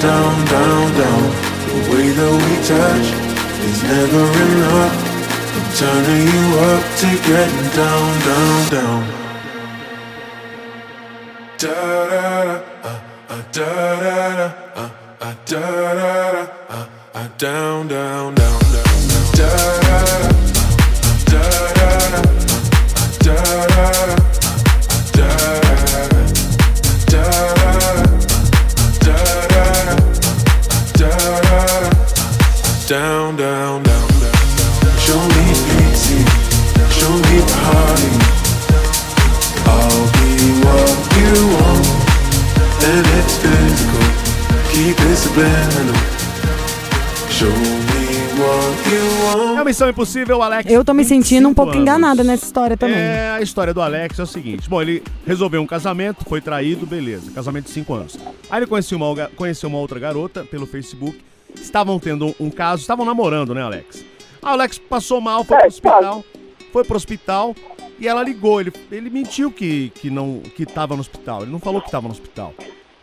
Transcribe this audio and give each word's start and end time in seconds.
down, 0.00 0.44
down, 0.46 0.92
down. 0.94 1.22
The 1.66 1.90
way 1.90 2.06
that 2.18 2.32
we 2.42 2.54
touch 2.70 3.06
is 3.68 3.82
never 3.82 4.24
enough. 4.44 5.05
Turning 5.76 6.26
you 6.32 6.44
up 6.58 6.84
to 7.00 7.08
getting 7.28 7.68
down, 7.76 8.08
down, 8.24 8.70
down. 8.70 9.02
Da 11.58 11.74
da 12.08 12.22
da, 12.48 12.60
uh, 12.82 12.96
uh, 13.28 13.42
da 13.52 13.70
da 14.00 14.16
da, 14.36 14.46
uh, 14.74 14.88
uh, 15.20 15.34
da 15.44 15.60
da 15.60 16.32
da, 16.32 16.46
uh, 16.70 16.86
uh, 17.14 17.28
down, 17.36 17.88
down, 17.88 18.34
down, 18.34 18.60
down, 18.72 18.94
down. 19.06 19.32
Da 19.36 19.50
da 19.84 19.98
da, 20.06 20.30
uh, 20.96 21.60
da 22.38 23.26
da 23.26 23.26
da, 23.26 23.36
uh, 23.36 23.76
uh, 23.76 23.84
da 25.12 25.34
da 25.36 25.52
da, 25.52 25.60
uh, 25.66 25.66
da 25.66 25.66
da 25.76 26.04
da. 26.08 26.24
Da 27.06 27.24
da 27.26 27.70
da, 27.76 27.92
da 29.04 29.16
da 29.16 29.60
da, 30.98 31.10
da 31.10 31.40
down, 32.88 33.36
down. 33.36 33.85
Missão 49.76 49.90
Impossível, 49.90 50.42
Alex. 50.42 50.70
Eu 50.70 50.82
tô 50.82 50.94
me 50.94 51.04
sentindo 51.04 51.48
um 51.48 51.50
25 51.50 51.54
pouco 51.54 51.70
anos. 51.72 51.82
enganada 51.82 52.24
nessa 52.24 52.46
história 52.46 52.78
também. 52.78 52.96
É, 52.96 53.36
a 53.36 53.42
história 53.42 53.74
do 53.74 53.82
Alex 53.82 54.18
é 54.18 54.22
o 54.22 54.26
seguinte. 54.26 54.70
Bom, 54.70 54.80
ele 54.80 55.02
resolveu 55.26 55.60
um 55.60 55.66
casamento, 55.66 56.24
foi 56.26 56.40
traído, 56.40 56.86
beleza. 56.86 57.30
Casamento 57.30 57.66
de 57.66 57.72
5 57.72 57.92
anos. 57.92 58.18
Aí 58.48 58.60
ele 58.60 58.66
conheceu 58.66 58.96
uma, 58.96 59.28
conheceu 59.36 59.68
uma 59.68 59.78
outra 59.78 59.98
garota 60.00 60.44
pelo 60.44 60.66
Facebook. 60.66 61.20
Estavam 61.60 61.98
tendo 61.98 62.28
um, 62.28 62.46
um 62.46 62.50
caso, 62.50 62.80
estavam 62.80 63.04
namorando, 63.04 63.52
né, 63.54 63.60
Alex? 63.60 64.02
A 64.42 64.52
Alex 64.52 64.78
passou 64.78 65.20
mal, 65.20 65.44
foi 65.44 65.58
pro 65.58 65.66
hospital. 65.66 66.24
Foi 66.72 66.84
pro 66.84 66.96
hospital 66.96 67.54
e 67.98 68.06
ela 68.06 68.22
ligou. 68.22 68.60
Ele, 68.60 68.72
ele 68.90 69.10
mentiu 69.10 69.50
que, 69.50 69.90
que 69.90 70.10
não 70.10 70.40
que 70.40 70.66
tava 70.66 70.94
no 70.94 71.00
hospital. 71.00 71.42
Ele 71.42 71.52
não 71.52 71.58
falou 71.60 71.80
que 71.80 71.90
tava 71.90 72.06
no 72.06 72.12
hospital. 72.12 72.52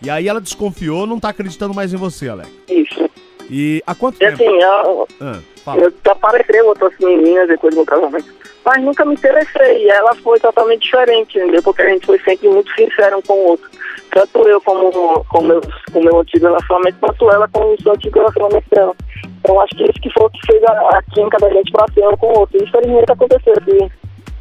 E 0.01 0.09
aí 0.09 0.27
ela 0.27 0.41
desconfiou, 0.41 1.05
não 1.07 1.19
tá 1.19 1.29
acreditando 1.29 1.73
mais 1.73 1.93
em 1.93 1.97
você, 1.97 2.27
Alex. 2.29 2.49
Isso. 2.69 3.09
E 3.49 3.81
há 3.85 3.95
quanto 3.95 4.15
E 4.15 4.19
tempo? 4.19 4.33
assim, 4.35 4.61
eu, 4.61 5.07
Ah, 5.21 5.39
fala. 5.63 5.81
eu 5.81 5.93
apareceu 6.11 6.67
outras 6.67 6.93
meninas 6.99 7.47
depois 7.47 7.73
do 7.73 7.77
meu 7.77 7.85
casamento. 7.85 8.33
Mas 8.65 8.81
nunca 8.83 9.03
me 9.05 9.13
interessei. 9.13 9.83
E 9.85 9.89
ela 9.89 10.13
foi 10.15 10.39
totalmente 10.39 10.83
diferente, 10.83 11.37
entendeu? 11.37 11.61
Porque 11.63 11.81
a 11.81 11.89
gente 11.89 12.05
foi 12.05 12.19
sempre 12.19 12.47
muito 12.49 12.71
sincero 12.75 13.17
um 13.17 13.21
com 13.21 13.33
o 13.33 13.47
outro. 13.49 13.69
Tanto 14.11 14.47
eu 14.47 14.61
como 14.61 15.23
com 15.25 15.41
meus, 15.41 15.65
com 15.91 15.99
o 15.99 16.03
meu 16.03 16.19
antigo 16.19 16.45
relacionamento, 16.45 16.97
quanto 16.99 17.29
ela 17.31 17.47
com 17.49 17.73
o 17.73 17.81
seu 17.81 17.91
antigo 17.93 18.19
relacionamento 18.19 18.69
dela. 18.69 18.95
Então 19.43 19.59
acho 19.59 19.75
que 19.75 19.83
isso 19.83 20.01
que 20.01 20.09
foi 20.11 20.25
o 20.25 20.29
que 20.29 20.39
fez 20.45 20.63
a, 20.63 20.71
a 20.97 21.03
química 21.13 21.37
da 21.37 21.49
gente 21.49 21.71
pra 21.71 21.85
ser 21.93 22.07
um 22.07 22.15
com 22.15 22.27
o 22.27 22.39
outro. 22.39 22.57
E 22.57 22.63
infelizmente 22.63 23.11
aconteceu 23.11 23.53
esse, 23.59 23.91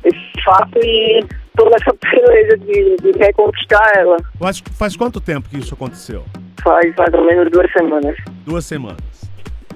esse 0.05 0.45
fato 0.45 0.79
e 0.79 1.27
toda 1.57 1.75
essa 1.75 1.93
beleza 2.01 2.57
de, 2.59 2.97
de 2.97 3.19
reconquistar 3.19 3.93
ela. 3.97 4.17
Mas 4.41 4.63
faz 4.79 4.97
quanto 4.97 5.21
tempo 5.21 5.49
que 5.49 5.59
isso 5.59 5.75
aconteceu? 5.75 6.25
Faz 6.63 6.95
mais 6.95 7.13
ou 7.13 7.25
menos 7.25 7.51
duas 7.51 7.71
semanas. 7.73 8.17
Duas 8.47 8.65
semanas. 8.65 9.31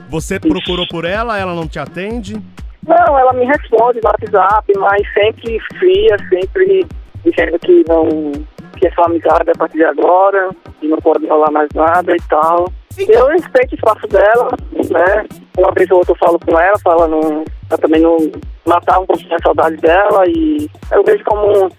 Você 0.09 0.38
procurou 0.38 0.86
por 0.86 1.04
ela, 1.04 1.36
ela 1.36 1.54
não 1.54 1.66
te 1.66 1.81
atende? 1.81 2.41
Não, 2.86 3.19
ela 3.19 3.32
me 3.32 3.44
responde 3.44 3.98
no 4.00 4.09
WhatsApp, 4.09 4.72
mas 4.78 5.03
sempre 5.12 5.59
fria, 5.76 6.16
sempre 6.28 6.86
dizendo 7.25 7.59
que 7.59 7.84
não 7.88 8.32
que 8.76 8.86
é 8.86 8.92
só 8.92 9.04
amizade 9.04 9.50
a 9.50 9.59
partir 9.59 9.78
de 9.78 9.84
agora, 9.84 10.50
que 10.78 10.86
não 10.86 10.98
pode 10.98 11.26
rolar 11.26 11.50
mais 11.50 11.69
nada 11.75 12.15
e 12.15 12.20
tal. 12.28 12.70
Eu 12.99 13.27
respeito 13.29 13.73
o 13.73 13.75
espaço 13.75 14.07
dela, 14.09 14.49
né? 14.73 15.25
Uma 15.59 15.73
vez 15.73 15.91
ou 15.91 15.99
outra 15.99 16.12
eu 16.12 16.19
falo 16.19 16.39
com 16.39 16.59
ela, 16.59 16.79
fala 16.79 17.07
não, 17.09 17.45
pra 17.69 17.79
também 17.79 18.01
não 18.01 18.17
matar 18.67 19.01
um 19.01 19.07
pouquinho 19.07 19.34
a 19.34 19.43
saudade 19.43 19.77
dela 19.77 20.25
e 20.29 20.69
eu 20.93 21.03
vejo 21.05 21.23
como 21.25 21.71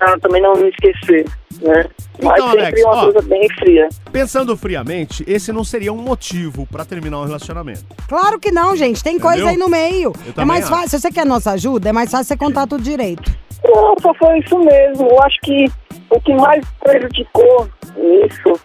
ela 0.00 0.18
também 0.20 0.42
não 0.42 0.54
me 0.54 0.68
esquecer, 0.68 1.24
né? 1.60 1.84
Mas 2.22 2.34
Então, 2.38 2.50
sempre 2.50 2.60
Alex, 2.64 2.82
uma 2.84 2.92
ó. 2.96 3.04
coisa 3.04 3.22
bem 3.28 3.48
fria. 3.58 3.88
Pensando 4.10 4.56
friamente, 4.56 5.24
esse 5.28 5.52
não 5.52 5.62
seria 5.64 5.92
um 5.92 5.96
motivo 5.96 6.66
pra 6.66 6.84
terminar 6.84 7.20
um 7.20 7.24
relacionamento. 7.24 7.84
Claro 8.08 8.38
que 8.40 8.50
não, 8.50 8.74
gente. 8.76 9.02
Tem 9.02 9.18
coisa 9.18 9.36
Entendeu? 9.42 9.50
aí 9.52 9.56
no 9.56 9.68
meio. 9.68 10.12
Eu 10.36 10.42
É 10.42 10.44
mais 10.44 10.64
acho. 10.64 10.74
fácil. 10.74 10.88
Se 10.90 11.00
você 11.00 11.10
quer 11.12 11.24
nossa 11.24 11.52
ajuda, 11.52 11.88
é 11.88 11.92
mais 11.92 12.10
fácil 12.10 12.26
você 12.26 12.36
contar 12.36 12.66
tudo 12.66 12.82
direito. 12.82 13.30
Não, 13.64 13.94
só 14.02 14.12
foi 14.14 14.38
isso 14.40 14.58
mesmo. 14.58 15.08
Eu 15.08 15.22
acho 15.22 15.40
que 15.42 15.66
o 16.10 16.20
que 16.20 16.34
mais 16.34 16.64
prejudicou 16.82 17.68
nisso 17.96 18.60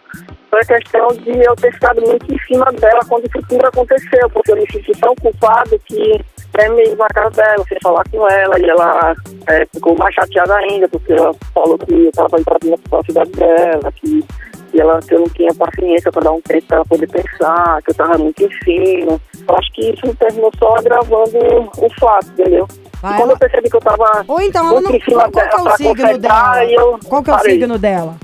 foi 0.66 0.76
a 0.76 0.80
questão 0.80 1.08
de 1.10 1.44
eu 1.44 1.56
ter 1.56 1.72
ficado 1.74 2.02
muito 2.02 2.34
em 2.34 2.40
cima 2.40 2.66
dela 2.74 3.00
quando 3.08 3.26
isso 3.26 3.46
tudo 3.48 3.66
aconteceu, 3.66 4.30
porque 4.32 4.52
eu 4.52 4.56
me 4.56 4.66
senti 4.72 4.92
tão 5.00 5.14
culpado 5.16 5.80
que 5.86 6.20
terminei 6.52 6.96
na 6.96 7.08
casa 7.08 7.30
dela, 7.32 7.64
sem 7.68 7.78
falar 7.82 8.04
com 8.10 8.28
ela, 8.28 8.60
e 8.60 8.70
ela 8.70 9.16
é, 9.48 9.66
ficou 9.74 9.96
mais 9.98 10.14
chateada 10.16 10.56
ainda, 10.56 10.88
porque 10.88 11.14
ela 11.14 11.34
falou 11.54 11.78
que 11.78 11.94
eu 11.94 12.10
estava 12.10 12.40
invadindo 12.40 12.80
a 12.92 13.04
cidade 13.04 13.32
dela, 13.32 13.92
que, 13.96 14.26
que, 14.72 14.82
ela, 14.82 15.00
que 15.02 15.14
eu 15.14 15.20
não 15.20 15.30
tinha 15.30 15.54
paciência 15.54 16.12
para 16.12 16.24
dar 16.24 16.32
um 16.32 16.42
tempo 16.42 16.66
para 16.68 16.78
ela 16.78 16.86
poder 16.86 17.08
pensar, 17.08 17.82
que 17.84 17.90
eu 17.90 17.92
estava 17.92 18.18
muito 18.18 18.44
em 18.44 18.52
cima. 18.64 19.20
Eu 19.48 19.56
acho 19.56 19.72
que 19.74 19.92
isso 19.92 20.16
terminou 20.16 20.52
só 20.58 20.76
agravando 20.78 21.38
o 21.78 21.90
fato, 22.00 22.28
entendeu? 22.32 22.68
Vai, 23.02 23.18
quando 23.18 23.32
eu 23.32 23.38
percebi 23.38 23.70
que 23.70 23.76
eu 23.76 23.80
estava 23.80 24.26
Ou 24.28 24.42
então 24.42 24.66
ela 24.70 24.82
não. 24.82 24.90
muito 24.90 24.96
em 24.96 25.10
cima 25.10 25.30
Qual 25.30 25.32
que 25.32 25.40
é 25.40 25.50
dela 25.50 25.74
o 25.74 25.78
signo 25.78 26.18
dela? 26.18 26.66
eu 26.66 27.00
Qual 27.08 27.24
que 27.24 27.30
é 27.30 27.34
o 27.34 27.38
parei. 27.38 27.52
signo 27.54 27.78
dela? 27.78 28.16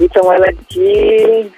Então 0.00 0.32
ela 0.32 0.46
é 0.46 0.52
de. 0.68 1.50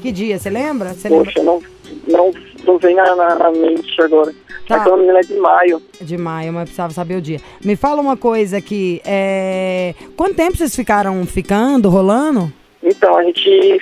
Que 0.00 0.12
dia? 0.12 0.38
Você 0.38 0.50
lembra? 0.50 0.94
Você 0.94 1.08
lembra? 1.08 1.24
Poxa, 1.26 1.42
não, 1.42 1.62
não, 2.06 2.32
não 2.64 2.78
vem 2.78 2.94
na, 2.94 3.14
na, 3.16 3.34
na 3.36 3.50
mente 3.50 4.00
agora. 4.02 4.32
Tá. 4.68 4.76
Aquela 4.76 4.96
menina 4.96 5.18
é 5.18 5.22
de 5.22 5.34
maio. 5.34 5.82
De 6.00 6.16
maio, 6.16 6.52
mas 6.52 6.64
precisava 6.64 6.92
saber 6.92 7.16
o 7.16 7.20
dia. 7.22 7.40
Me 7.62 7.76
fala 7.76 8.00
uma 8.00 8.16
coisa 8.16 8.56
aqui. 8.56 9.00
É... 9.04 9.94
Quanto 10.16 10.34
tempo 10.36 10.56
vocês 10.56 10.74
ficaram 10.74 11.24
ficando, 11.26 11.88
rolando? 11.90 12.50
Então 12.82 13.16
a 13.16 13.22
gente 13.24 13.80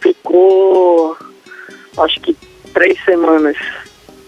ficou. 0.00 1.16
Acho 1.98 2.20
que 2.20 2.36
três 2.72 3.02
semanas. 3.04 3.56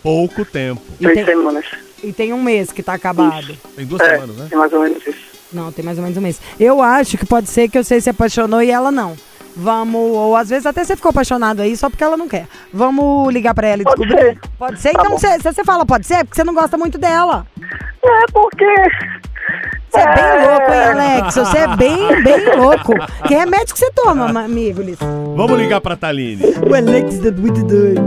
Pouco 0.02 0.44
tempo. 0.44 0.80
E 0.98 1.04
Três 1.04 1.14
tem, 1.16 1.24
semanas. 1.26 1.64
e 2.02 2.12
tem 2.12 2.32
um 2.32 2.42
mês 2.42 2.72
que 2.72 2.82
tá 2.82 2.94
acabado. 2.94 3.54
Tem 3.76 3.84
duas 3.86 4.00
É, 4.02 4.14
semanas, 4.14 4.36
né? 4.36 4.48
é 4.50 4.56
mais 4.56 4.72
ou 4.72 4.80
menos 4.80 5.06
isso. 5.06 5.29
Não, 5.52 5.72
tem 5.72 5.84
mais 5.84 5.98
ou 5.98 6.02
menos 6.02 6.16
um 6.16 6.20
mês. 6.20 6.40
Eu 6.58 6.80
acho 6.80 7.18
que 7.18 7.26
pode 7.26 7.48
ser 7.48 7.68
que 7.68 7.78
eu 7.78 7.84
sei 7.84 8.00
se 8.00 8.10
apaixonou 8.10 8.62
e 8.62 8.70
ela 8.70 8.90
não. 8.90 9.16
Vamos, 9.56 10.00
ou 10.00 10.36
às 10.36 10.48
vezes 10.48 10.64
até 10.64 10.84
você 10.84 10.94
ficou 10.94 11.10
apaixonado 11.10 11.60
aí 11.60 11.76
só 11.76 11.90
porque 11.90 12.04
ela 12.04 12.16
não 12.16 12.28
quer. 12.28 12.46
Vamos 12.72 13.32
ligar 13.32 13.54
pra 13.54 13.66
ela 13.66 13.82
e 13.82 13.84
pode 13.84 14.00
descobrir. 14.00 14.24
Ser. 14.24 14.40
Pode 14.58 14.80
ser? 14.80 14.92
Tá 14.92 15.02
então, 15.04 15.18
se 15.18 15.38
você 15.38 15.64
fala 15.64 15.84
pode 15.84 16.06
ser, 16.06 16.14
é 16.14 16.24
porque 16.24 16.36
você 16.36 16.44
não 16.44 16.54
gosta 16.54 16.78
muito 16.78 16.98
dela. 16.98 17.46
É, 18.02 18.32
porque 18.32 18.64
você 19.90 19.98
é 19.98 20.14
bem 20.14 20.24
é. 20.24 20.48
louco, 20.48 20.72
hein, 20.72 20.82
Alex? 20.84 21.34
Você 21.34 21.58
é 21.58 21.76
bem, 21.76 22.22
bem 22.22 22.56
louco. 22.56 22.94
Que 23.26 23.34
remédio 23.34 23.74
que 23.74 23.80
você 23.80 23.90
toma, 23.90 24.26
amigo? 24.40 24.82
Vamos 25.36 25.58
ligar 25.58 25.80
pra 25.80 25.96
Taline. 25.96 26.42
O 26.68 26.74
Alex 26.74 27.18
da 27.18 27.30
22. 27.30 27.98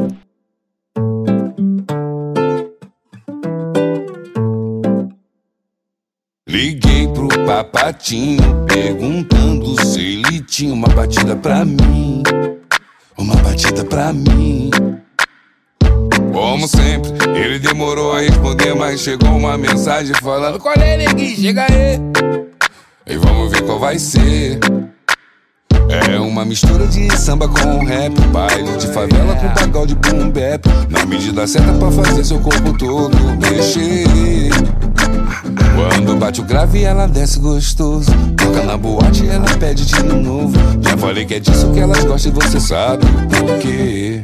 Liguei 6.53 7.07
pro 7.07 7.27
papatinho 7.47 8.63
perguntando 8.67 9.83
se 9.87 9.99
ele 9.99 10.39
tinha 10.41 10.71
uma 10.71 10.87
batida 10.87 11.35
pra 11.35 11.65
mim. 11.65 12.21
Uma 13.17 13.35
batida 13.37 13.83
pra 13.83 14.13
mim. 14.13 14.69
Como 16.31 16.67
sempre, 16.67 17.09
ele 17.35 17.57
demorou 17.57 18.13
a 18.13 18.19
responder, 18.19 18.75
mas 18.75 18.99
chegou 18.99 19.29
uma 19.35 19.57
mensagem 19.57 20.13
falando: 20.21 20.59
Qual 20.59 20.75
é, 20.75 20.95
neguinho? 20.95 21.35
Chega 21.37 21.63
aí. 21.63 21.99
E 23.07 23.17
vamos 23.17 23.51
ver 23.51 23.63
qual 23.63 23.79
vai 23.79 23.97
ser. 23.97 24.59
É 26.07 26.19
uma 26.19 26.45
mistura 26.45 26.85
de 26.85 27.17
samba 27.17 27.47
com 27.47 27.83
rap, 27.83 28.13
baile 28.27 28.77
de 28.77 28.93
favela 28.93 29.35
com 29.37 29.49
pagode 29.55 29.95
boom 29.95 30.29
bap. 30.29 30.67
Na 30.87 31.03
medida 31.03 31.47
certa 31.47 31.73
pra 31.73 31.89
fazer 31.89 32.23
seu 32.23 32.39
corpo 32.39 32.77
todo 32.77 33.17
mexer. 33.41 34.51
Quando 35.75 36.15
bate 36.15 36.41
o 36.41 36.43
grave, 36.43 36.83
ela 36.83 37.07
desce 37.07 37.39
gostoso. 37.39 38.11
Toca 38.37 38.63
na 38.63 38.77
boate, 38.77 39.27
ela 39.27 39.45
pede 39.57 39.85
de 39.85 40.03
novo. 40.03 40.53
Já 40.81 40.97
falei 40.97 41.25
que 41.25 41.35
é 41.35 41.39
disso 41.39 41.71
que 41.71 41.79
elas 41.79 42.03
gostam 42.03 42.31
e 42.31 42.35
você 42.35 42.59
sabe 42.59 43.05
por 43.29 43.57
quê. 43.59 44.23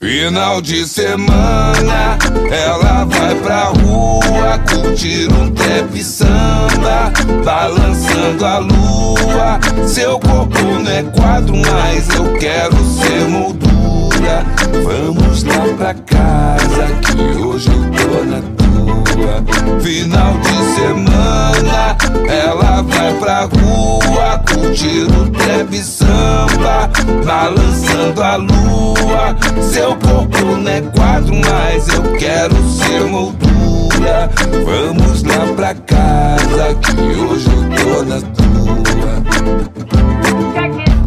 Final 0.00 0.62
de 0.62 0.86
semana, 0.86 2.16
ela 2.52 3.04
vai 3.04 3.34
pra 3.34 3.64
rua 3.64 4.58
curtir 4.70 5.28
um 5.32 5.50
trap 5.50 6.04
samba, 6.04 7.12
balançando 7.44 8.46
a 8.46 8.58
lua. 8.58 9.58
Seu 9.88 10.20
corpo 10.20 10.56
não 10.62 10.90
é 10.90 11.02
quadro, 11.02 11.56
mas 11.56 12.08
eu 12.10 12.32
quero 12.34 12.76
ser 12.84 13.28
moldura. 13.28 13.77
Vamos 14.84 15.44
lá 15.44 15.64
pra 15.76 15.94
casa, 15.94 16.86
que 17.04 17.38
hoje 17.40 17.68
eu 17.68 17.90
tô 17.90 18.24
na 18.24 18.40
tua. 18.56 19.80
Final 19.80 20.34
de 20.38 20.56
semana, 20.74 21.96
ela 22.28 22.82
vai 22.82 23.14
pra 23.14 23.42
rua 23.44 24.42
curtir 24.50 25.06
o 25.06 25.30
trap 25.30 25.76
samba, 25.78 26.90
balançando 27.24 28.22
a 28.22 28.36
lua. 28.36 29.36
Seu 29.62 29.94
corpo 29.96 30.56
não 30.56 30.70
é 30.70 30.80
quadro, 30.80 31.34
mas 31.34 31.88
eu 31.88 32.02
quero 32.18 32.54
ser 32.68 33.04
moldura. 33.04 34.30
Vamos 34.64 35.22
lá 35.22 35.46
pra 35.54 35.74
casa, 35.74 36.74
que 36.82 36.92
hoje 37.20 37.48
eu 37.48 37.68
tô 37.76 38.02
na 38.04 38.20
tua. 38.20 38.48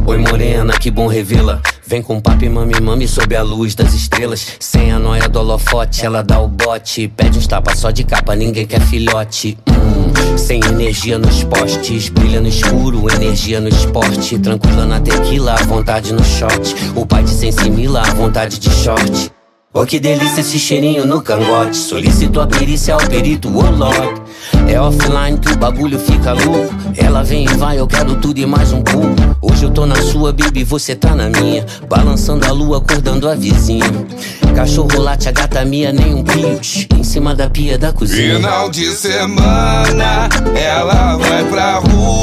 Oi 0.05 0.17
morena, 0.17 0.73
que 0.73 0.89
bom 0.89 1.07
revê-la 1.07 1.61
Vem 1.91 2.01
com 2.01 2.21
papo 2.21 2.45
e 2.45 2.47
mami 2.47 2.79
mami 2.79 3.05
sob 3.05 3.35
a 3.35 3.43
luz 3.43 3.75
das 3.75 3.93
estrelas. 3.93 4.55
Sem 4.61 4.93
a 4.93 4.97
noia 4.97 5.27
do 5.27 5.37
holofote, 5.39 6.05
ela 6.05 6.23
dá 6.23 6.39
o 6.39 6.47
bote. 6.47 7.09
Pede 7.09 7.37
uns 7.37 7.45
tapas 7.45 7.79
só 7.79 7.91
de 7.91 8.05
capa, 8.05 8.33
ninguém 8.33 8.65
quer 8.65 8.79
filhote. 8.79 9.57
Hum, 9.69 10.37
Sem 10.37 10.61
energia 10.63 11.17
nos 11.17 11.43
postes 11.43 12.07
Brilha 12.07 12.39
no 12.39 12.47
escuro, 12.47 13.13
energia 13.13 13.59
no 13.59 13.67
esporte. 13.67 14.39
Tranquila 14.39 14.85
na 14.85 15.01
tequila, 15.01 15.55
à 15.55 15.63
vontade 15.63 16.13
no 16.13 16.23
shot. 16.23 16.73
O 16.95 17.05
pai 17.05 17.23
de 17.23 17.31
sensimila, 17.31 18.03
à 18.03 18.13
vontade 18.13 18.57
de 18.57 18.69
short. 18.69 19.29
Oh 19.73 19.85
que 19.85 19.99
delícia 19.99 20.39
esse 20.39 20.57
cheirinho 20.57 21.05
no 21.05 21.21
cangote. 21.21 21.75
Solicito 21.75 22.39
a 22.39 22.47
perícia 22.47 22.93
ao 22.93 23.01
perito 23.01 23.49
Warlock 23.53 24.21
É 24.65 24.79
offline 24.79 25.37
que 25.37 25.51
o 25.51 25.57
bagulho 25.57 25.99
fica 25.99 26.31
louco. 26.31 26.73
Ela 26.95 27.21
vem 27.21 27.43
e 27.43 27.53
vai, 27.55 27.77
eu 27.77 27.85
quero 27.85 28.15
tudo 28.15 28.39
e 28.39 28.45
mais 28.45 28.71
um 28.71 28.81
pouco 28.81 29.30
Hoje 29.41 29.63
eu 29.65 29.71
tô 29.71 29.85
na 29.85 29.95
sua, 29.95 30.31
baby, 30.31 30.63
você 30.63 30.95
tá 30.95 31.15
na 31.15 31.29
minha 31.29 31.65
Balançando 31.89 32.45
a 32.45 32.51
lua, 32.51 32.77
acordando 32.77 33.27
a 33.27 33.35
vizinha 33.35 33.85
Cachorro 34.55 34.99
late, 34.99 35.27
a 35.27 35.31
gata 35.31 35.65
minha, 35.65 35.91
nem 35.91 36.13
um 36.13 36.23
pios 36.23 36.87
Em 36.95 37.03
cima 37.03 37.33
da 37.33 37.49
pia 37.49 37.77
da 37.77 37.91
cozinha 37.91 38.35
Final 38.35 38.69
de 38.69 38.85
semana, 38.91 40.29
ela 40.55 41.17
vai 41.17 41.43
pra 41.45 41.79
rua 41.79 42.21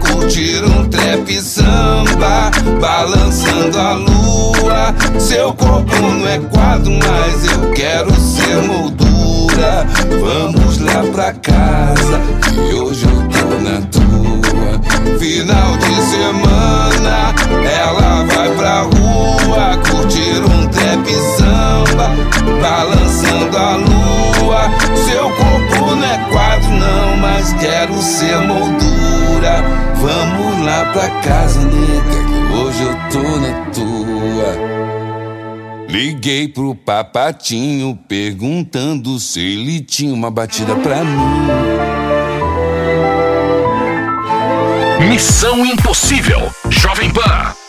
curtir 0.00 0.64
um 0.64 0.88
trap 0.88 1.40
samba, 1.40 2.50
balançando 2.80 3.78
a 3.78 3.94
lua. 3.94 4.94
Seu 5.18 5.52
corpo 5.52 5.94
não 5.96 6.26
é 6.26 6.38
quadro, 6.38 6.92
mas 6.92 7.44
eu 7.50 7.70
quero 7.72 8.14
ser 8.14 8.62
moldura. 8.66 9.86
Vamos 10.20 10.78
lá 10.78 11.02
pra 11.12 11.32
casa, 11.32 12.20
que 12.42 12.74
hoje 12.74 13.04
eu. 13.04 13.27
Final 15.18 15.76
de 15.78 15.94
semana, 16.02 17.34
ela 17.64 18.24
vai 18.24 18.50
pra 18.56 18.82
rua 18.82 19.76
curtir 19.90 20.40
um 20.40 20.66
trap 20.68 21.10
samba, 21.36 22.10
balançando 22.60 23.56
a 23.56 23.76
lua. 23.76 24.70
Seu 24.94 25.24
corpo 25.30 25.94
não 25.94 26.04
é 26.04 26.18
quadro, 26.30 26.70
não, 26.70 27.16
mas 27.16 27.52
quero 27.54 27.94
ser 28.02 28.38
moldura. 28.38 29.64
Vamos 29.96 30.64
lá 30.64 30.84
pra 30.92 31.08
casa, 31.22 31.60
nega, 31.60 32.24
que 32.26 32.54
hoje 32.54 32.82
eu 32.82 32.94
tô 33.10 33.38
na 33.38 33.52
tua. 33.72 34.78
Liguei 35.88 36.46
pro 36.46 36.74
papatinho 36.74 37.98
perguntando 38.06 39.18
se 39.18 39.40
ele 39.40 39.80
tinha 39.80 40.12
uma 40.12 40.30
batida 40.30 40.76
pra 40.76 41.02
mim. 41.02 42.07
Missão 45.00 45.64
Impossível. 45.64 46.52
Jovem 46.70 47.10
Pan. 47.10 47.67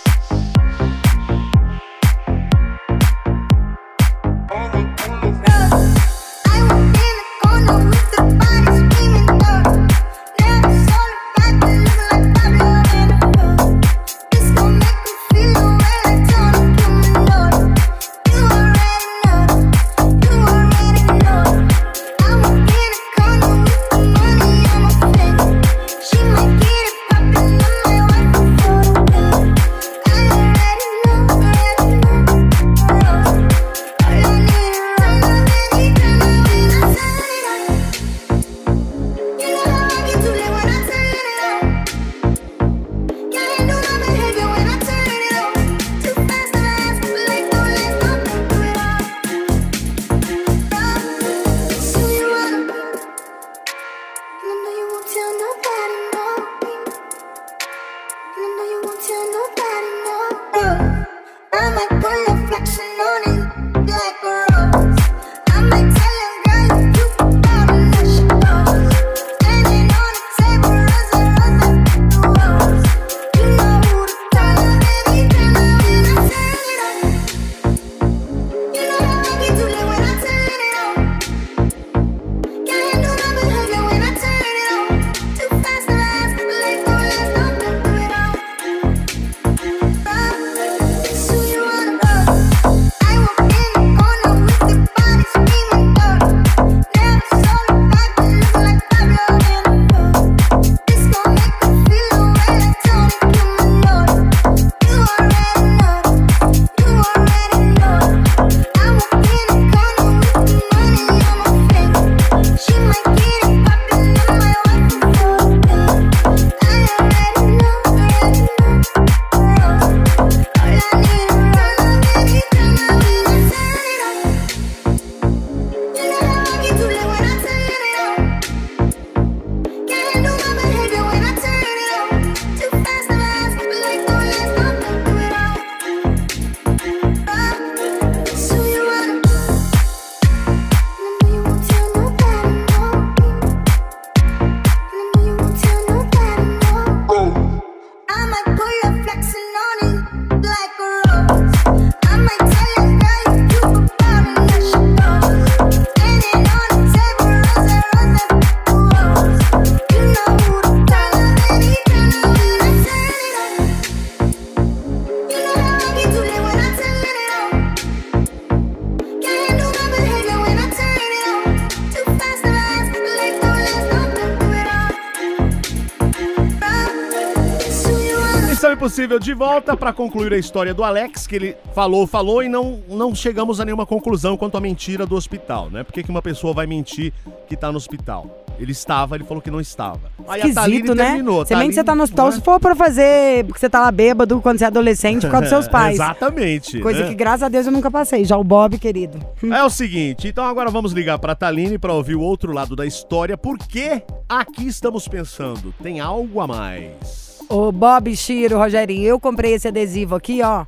Impossível 178.90 179.20
de 179.20 179.36
volta 179.36 179.78
pra 179.78 179.94
concluir 179.94 180.34
a 180.34 180.38
história 180.40 180.74
do 180.74 180.84
Alex, 180.84 181.28
que 181.28 181.36
ele 181.36 181.56
falou, 181.76 182.08
falou 182.08 182.42
e 182.42 182.50
não, 182.50 182.80
não 182.90 183.14
chegamos 183.14 183.60
a 183.60 183.66
nenhuma 183.66 183.86
conclusão 183.86 184.36
quanto 184.36 184.58
à 184.58 184.60
mentira 184.60 185.06
do 185.06 185.16
hospital, 185.16 185.70
né? 185.70 185.84
Por 185.84 185.94
que, 185.94 186.02
que 186.02 186.10
uma 186.10 186.24
pessoa 186.24 186.56
vai 186.56 186.66
mentir 186.66 187.14
que 187.48 187.56
tá 187.56 187.72
no 187.72 187.78
hospital? 187.78 188.44
Ele 188.58 188.72
estava, 188.72 189.14
ele 189.14 189.26
falou 189.26 189.44
que 189.44 189.52
não 189.52 189.62
estava. 189.62 190.12
Aí 190.28 190.42
a 190.42 190.52
Thaline 190.52 190.90
né? 190.96 191.06
terminou. 191.06 191.46
Se 191.46 191.56
bem 191.56 191.70
que 191.70 191.76
você 191.76 191.84
tá 191.84 191.94
no 191.94 192.02
hospital, 192.02 192.26
né? 192.26 192.32
se 192.32 192.42
for 192.42 192.60
pra 192.60 192.76
fazer, 192.76 193.46
porque 193.46 193.60
você 193.60 193.70
tá 193.70 193.80
lá 193.80 193.92
bêbado 193.92 194.42
quando 194.42 194.58
você 194.58 194.64
é 194.64 194.68
adolescente 194.68 195.22
por 195.22 195.30
causa 195.30 195.42
dos 195.42 195.50
seus 195.50 195.68
pais. 195.70 195.94
Exatamente. 195.94 196.80
Coisa 196.80 197.02
né? 197.02 197.10
que, 197.10 197.14
graças 197.14 197.44
a 197.44 197.48
Deus, 197.48 197.68
eu 197.68 197.72
nunca 197.72 197.92
passei. 197.92 198.26
Já 198.26 198.38
o 198.38 198.44
Bob, 198.44 198.80
querido. 198.80 199.20
É 199.54 199.64
o 199.64 199.70
seguinte, 199.70 200.28
então 200.28 200.46
agora 200.46 200.72
vamos 200.72 200.94
ligar 200.94 201.20
pra 201.20 201.36
Taline 201.36 201.78
pra 201.78 201.94
ouvir 201.94 202.16
o 202.16 202.22
outro 202.22 202.52
lado 202.54 202.76
da 202.76 202.88
história, 202.88 203.38
porque 203.38 204.02
aqui 204.28 204.68
estamos 204.68 205.08
pensando, 205.08 205.72
tem 205.80 206.00
algo 206.00 206.42
a 206.42 206.48
mais. 206.48 207.29
Ô, 207.50 207.72
Bob, 207.72 208.16
Chiro, 208.16 208.60
Rogerinho, 208.60 209.08
eu 209.08 209.20
comprei 209.20 209.54
esse 209.54 209.68
adesivo 209.68 210.14
aqui, 210.14 210.40
ó. 210.44 210.64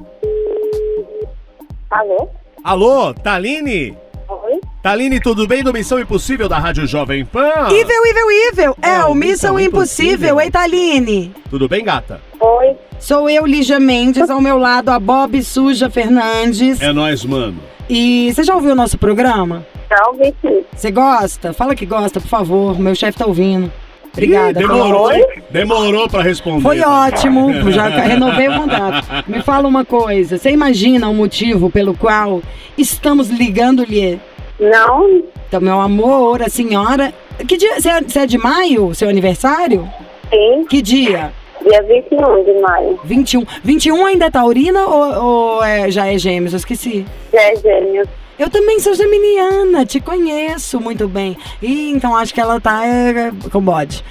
Alô? 1.91 2.27
Alô, 2.63 3.13
Taline? 3.13 3.95
Oi? 4.27 4.59
Taline, 4.81 5.19
tudo 5.19 5.45
bem 5.47 5.63
do 5.63 5.71
Missão 5.71 5.99
Impossível 5.99 6.49
da 6.49 6.57
Rádio 6.57 6.87
Jovem 6.87 7.23
Pan? 7.23 7.67
Evil, 7.69 8.05
evil, 8.07 8.31
evil! 8.49 8.77
É, 8.81 9.03
o 9.03 9.13
Missão 9.13 9.53
Missão 9.53 9.59
Impossível. 9.59 10.39
Impossível. 10.39 10.41
Ei, 10.41 10.49
Taline! 10.49 11.35
Tudo 11.51 11.69
bem, 11.69 11.83
gata? 11.83 12.19
Oi? 12.39 12.75
Sou 12.99 13.29
eu, 13.29 13.45
Lígia 13.45 13.79
Mendes, 13.79 14.27
ao 14.27 14.41
meu 14.41 14.57
lado 14.57 14.89
a 14.89 14.99
Bob 14.99 15.39
Suja 15.43 15.87
Fernandes. 15.87 16.81
É 16.81 16.91
nóis, 16.91 17.23
mano. 17.23 17.59
E 17.87 18.33
você 18.33 18.41
já 18.43 18.55
ouviu 18.55 18.71
o 18.71 18.75
nosso 18.75 18.97
programa? 18.97 19.63
Salve, 19.87 20.33
sim. 20.41 20.63
Você 20.75 20.89
gosta? 20.89 21.53
Fala 21.53 21.75
que 21.75 21.85
gosta, 21.85 22.19
por 22.19 22.27
favor. 22.27 22.79
Meu 22.79 22.95
chefe 22.95 23.19
tá 23.19 23.27
ouvindo. 23.27 23.71
Obrigada. 24.13 24.59
Ih, 24.59 24.67
demorou, 24.67 25.11
hein? 25.11 25.25
Demorou 25.49 26.09
pra 26.09 26.21
responder. 26.21 26.61
Foi 26.61 26.79
ótimo, 26.81 27.51
já 27.71 27.85
renovei 27.87 28.47
o 28.47 28.51
mandato. 28.57 29.07
Me 29.27 29.41
fala 29.41 29.67
uma 29.67 29.85
coisa, 29.85 30.37
você 30.37 30.49
imagina 30.51 31.07
o 31.09 31.13
motivo 31.13 31.69
pelo 31.69 31.93
qual 31.93 32.41
estamos 32.77 33.29
ligando-lhe? 33.29 34.19
Não, 34.59 35.23
Então, 35.47 35.59
meu 35.61 35.79
amor, 35.81 36.41
a 36.43 36.49
senhora... 36.49 37.13
Que 37.47 37.57
dia? 37.57 37.79
Você 37.81 37.89
é, 37.89 38.01
você 38.01 38.19
é 38.19 38.25
de 38.27 38.37
maio, 38.37 38.93
seu 38.93 39.09
aniversário? 39.09 39.89
sim. 40.29 40.65
Que 40.69 40.81
dia? 40.81 41.31
Dia 41.67 41.81
21 41.83 42.43
de 42.43 42.59
maio. 42.61 42.99
21. 43.03 43.45
21 43.63 44.05
ainda 44.05 44.25
é 44.25 44.29
taurina 44.31 44.85
ou, 44.87 45.23
ou 45.57 45.63
é- 45.63 45.89
já 45.91 46.07
é 46.07 46.17
gêmeos? 46.17 46.53
Eu 46.53 46.57
esqueci. 46.57 47.05
Já 47.33 47.41
é 47.41 47.55
gêmeos. 47.55 48.07
Eu 48.41 48.49
também 48.49 48.79
sou 48.79 48.95
geminiana, 48.95 49.85
te 49.85 49.99
conheço 49.99 50.79
muito 50.79 51.07
bem. 51.07 51.37
E 51.61 51.91
então 51.91 52.17
acho 52.17 52.33
que 52.33 52.41
ela 52.41 52.59
tá 52.59 52.83
é, 52.83 53.31
com 53.51 53.61
bode. 53.61 54.03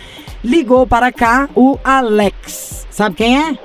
Ligou 0.45 0.87
para 0.87 1.11
cá 1.11 1.51
o 1.53 1.77
Alex. 1.83 2.87
Sabe 2.93 3.17
quem 3.17 3.37
é? 3.37 3.59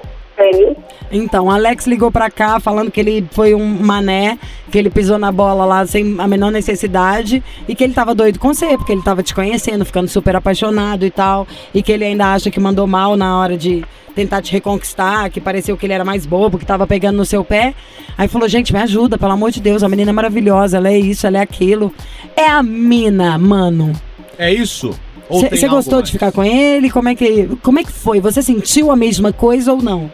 Então, 1.11 1.49
Alex 1.49 1.87
ligou 1.87 2.11
pra 2.11 2.29
cá 2.29 2.59
falando 2.59 2.91
que 2.91 2.99
ele 2.99 3.25
foi 3.31 3.53
um 3.53 3.65
mané, 3.65 4.37
que 4.71 4.77
ele 4.77 4.89
pisou 4.89 5.17
na 5.17 5.31
bola 5.31 5.65
lá 5.65 5.85
sem 5.85 6.15
a 6.19 6.27
menor 6.27 6.51
necessidade 6.51 7.43
e 7.67 7.75
que 7.75 7.83
ele 7.83 7.93
tava 7.93 8.13
doido 8.13 8.39
com 8.39 8.53
você, 8.53 8.77
porque 8.77 8.91
ele 8.91 9.01
tava 9.01 9.23
te 9.23 9.33
conhecendo, 9.33 9.85
ficando 9.85 10.07
super 10.07 10.35
apaixonado 10.35 11.05
e 11.05 11.11
tal, 11.11 11.47
e 11.73 11.81
que 11.81 11.91
ele 11.91 12.03
ainda 12.03 12.33
acha 12.33 12.51
que 12.51 12.59
mandou 12.59 12.85
mal 12.87 13.15
na 13.15 13.39
hora 13.39 13.57
de 13.57 13.85
tentar 14.15 14.41
te 14.41 14.51
reconquistar, 14.51 15.29
que 15.29 15.41
pareceu 15.41 15.77
que 15.77 15.85
ele 15.85 15.93
era 15.93 16.05
mais 16.05 16.25
bobo, 16.25 16.57
que 16.57 16.65
tava 16.65 16.87
pegando 16.87 17.17
no 17.17 17.25
seu 17.25 17.43
pé. 17.43 17.73
Aí 18.17 18.27
falou: 18.27 18.47
"Gente, 18.47 18.73
me 18.73 18.79
ajuda, 18.79 19.17
pelo 19.17 19.33
amor 19.33 19.51
de 19.51 19.61
Deus, 19.61 19.83
a 19.83 19.89
menina 19.89 20.11
é 20.11 20.13
maravilhosa, 20.13 20.77
ela 20.77 20.89
é 20.89 20.97
isso, 20.97 21.27
ela 21.27 21.37
é 21.37 21.41
aquilo". 21.41 21.93
É 22.35 22.47
a 22.47 22.63
mina, 22.63 23.37
mano. 23.37 23.93
É 24.37 24.53
isso? 24.53 24.97
Você 25.29 25.67
gostou 25.67 25.95
mais? 25.95 26.05
de 26.05 26.11
ficar 26.11 26.31
com 26.31 26.43
ele? 26.43 26.89
Como 26.89 27.09
é 27.09 27.15
que 27.15 27.49
como 27.61 27.79
é 27.79 27.83
que 27.83 27.91
foi? 27.91 28.19
Você 28.19 28.41
sentiu 28.41 28.91
a 28.91 28.95
mesma 28.95 29.33
coisa 29.33 29.73
ou 29.73 29.81
não? 29.81 30.09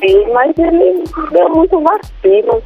Sim, 0.00 0.26
mas 0.32 0.56
ele 0.58 1.04
deu 1.30 1.48
muito 1.50 1.80
vacilo. 1.80 2.62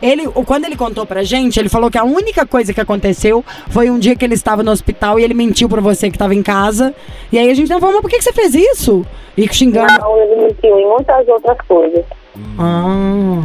Ele, 0.00 0.26
quando 0.28 0.64
ele 0.64 0.76
contou 0.76 1.06
pra 1.06 1.22
gente, 1.22 1.60
ele 1.60 1.68
falou 1.68 1.88
que 1.88 1.96
a 1.96 2.02
única 2.02 2.44
coisa 2.44 2.74
que 2.74 2.80
aconteceu 2.80 3.44
foi 3.68 3.88
um 3.88 4.00
dia 4.00 4.16
que 4.16 4.24
ele 4.24 4.34
estava 4.34 4.62
no 4.62 4.72
hospital 4.72 5.18
e 5.18 5.22
ele 5.22 5.32
mentiu 5.34 5.68
pra 5.68 5.80
você 5.80 6.10
que 6.10 6.16
estava 6.16 6.34
em 6.34 6.42
casa. 6.42 6.92
E 7.30 7.38
aí 7.38 7.48
a 7.48 7.54
gente 7.54 7.70
não 7.70 7.78
falou, 7.78 7.94
mas 7.94 8.02
por 8.02 8.10
que, 8.10 8.18
que 8.18 8.24
você 8.24 8.32
fez 8.32 8.54
isso? 8.54 9.06
E 9.36 9.46
xingando. 9.52 9.92
Não, 10.00 10.16
ele 10.16 10.46
mentiu 10.46 10.76
em 10.76 10.88
muitas 10.88 11.28
outras 11.28 11.56
coisas. 11.68 12.04
Ah. 12.58 13.40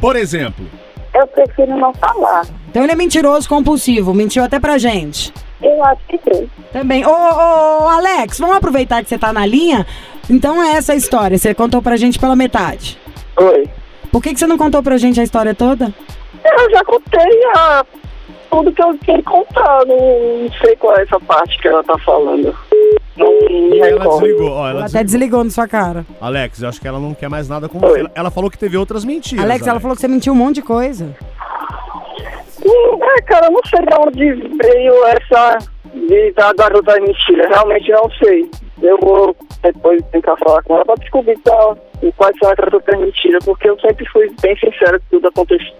Por 0.00 0.16
exemplo, 0.16 0.66
Eu 1.14 1.26
prefiro 1.28 1.76
não 1.76 1.92
falar. 1.94 2.46
Então 2.68 2.82
ele 2.82 2.92
é 2.92 2.96
mentiroso 2.96 3.48
compulsivo, 3.48 4.12
mentiu 4.14 4.42
até 4.42 4.58
pra 4.58 4.78
gente. 4.78 5.32
Eu 5.62 5.84
acho 5.84 6.00
que 6.08 6.18
sim. 6.18 6.48
Também. 6.72 7.04
Ô, 7.04 7.10
ô, 7.10 7.84
ô, 7.84 7.88
Alex, 7.88 8.38
vamos 8.38 8.56
aproveitar 8.56 9.02
que 9.02 9.08
você 9.08 9.18
tá 9.18 9.32
na 9.32 9.44
linha? 9.44 9.86
Então 10.28 10.62
é 10.62 10.72
essa 10.72 10.92
a 10.92 10.96
história. 10.96 11.36
Você 11.38 11.52
contou 11.54 11.82
pra 11.82 11.96
gente 11.96 12.18
pela 12.18 12.34
metade. 12.36 12.98
Oi. 13.36 13.68
Por 14.10 14.22
que, 14.22 14.32
que 14.32 14.38
você 14.38 14.46
não 14.46 14.58
contou 14.58 14.82
pra 14.82 14.96
gente 14.96 15.20
a 15.20 15.22
história 15.24 15.54
toda? 15.54 15.92
Eu 16.44 16.70
já 16.70 16.84
contei 16.84 17.44
a... 17.56 17.84
tudo 18.50 18.72
que 18.72 18.82
eu 18.82 18.96
tinha 18.98 19.18
que 19.18 19.22
contar. 19.24 19.84
Não, 19.86 20.50
sei 20.60 20.74
qual 20.76 20.96
é 20.96 21.02
essa 21.02 21.18
parte 21.20 21.58
que 21.60 21.68
ela 21.68 21.82
tá 21.84 21.96
falando. 21.98 22.54
Não 23.16 23.30
me 23.40 23.76
e 23.76 23.80
ela 23.80 23.98
recordo. 24.02 24.20
desligou. 24.20 24.50
Ó, 24.52 24.60
ela 24.68 24.70
Ela 24.70 24.86
até 24.86 25.04
desligou. 25.04 25.04
desligou 25.04 25.44
na 25.44 25.50
sua 25.50 25.68
cara. 25.68 26.06
Alex, 26.20 26.62
eu 26.62 26.68
acho 26.68 26.80
que 26.80 26.88
ela 26.88 26.98
não 26.98 27.12
quer 27.12 27.28
mais 27.28 27.48
nada 27.48 27.68
com 27.68 27.78
você. 27.78 28.00
Ela, 28.00 28.10
ela 28.14 28.30
falou 28.30 28.50
que 28.50 28.56
teve 28.58 28.76
outras 28.76 29.04
mentiras. 29.04 29.44
Alex, 29.44 29.66
ela 29.66 29.78
falou 29.80 29.94
que 29.94 30.00
você 30.00 30.08
mentiu 30.08 30.32
um 30.32 30.36
monte 30.36 30.56
de 30.56 30.62
coisa. 30.62 31.14
É, 32.64 33.22
cara, 33.22 33.50
não 33.50 33.60
sei 33.64 33.80
de 33.80 33.94
onde 33.94 34.56
veio 34.62 35.06
essa 35.06 35.58
de 35.94 36.32
da 36.32 36.52
garota 36.52 37.00
mentira. 37.00 37.48
Realmente 37.48 37.90
não 37.90 38.10
sei. 38.12 38.50
Eu 38.82 38.98
vou 38.98 39.36
depois 39.62 40.02
tentar 40.10 40.36
falar 40.38 40.62
com 40.62 40.74
ela 40.74 40.84
pra 40.84 40.94
descobrir 40.96 41.38
qual, 41.44 41.76
quais 42.16 42.36
são 42.38 42.50
as 42.50 42.56
garotas 42.56 42.98
mentiras, 42.98 43.44
porque 43.44 43.68
eu 43.68 43.78
sempre 43.80 44.06
fui 44.08 44.30
bem 44.40 44.56
sincero 44.56 45.00
que 45.00 45.06
tudo 45.10 45.28
aconteceu. 45.28 45.74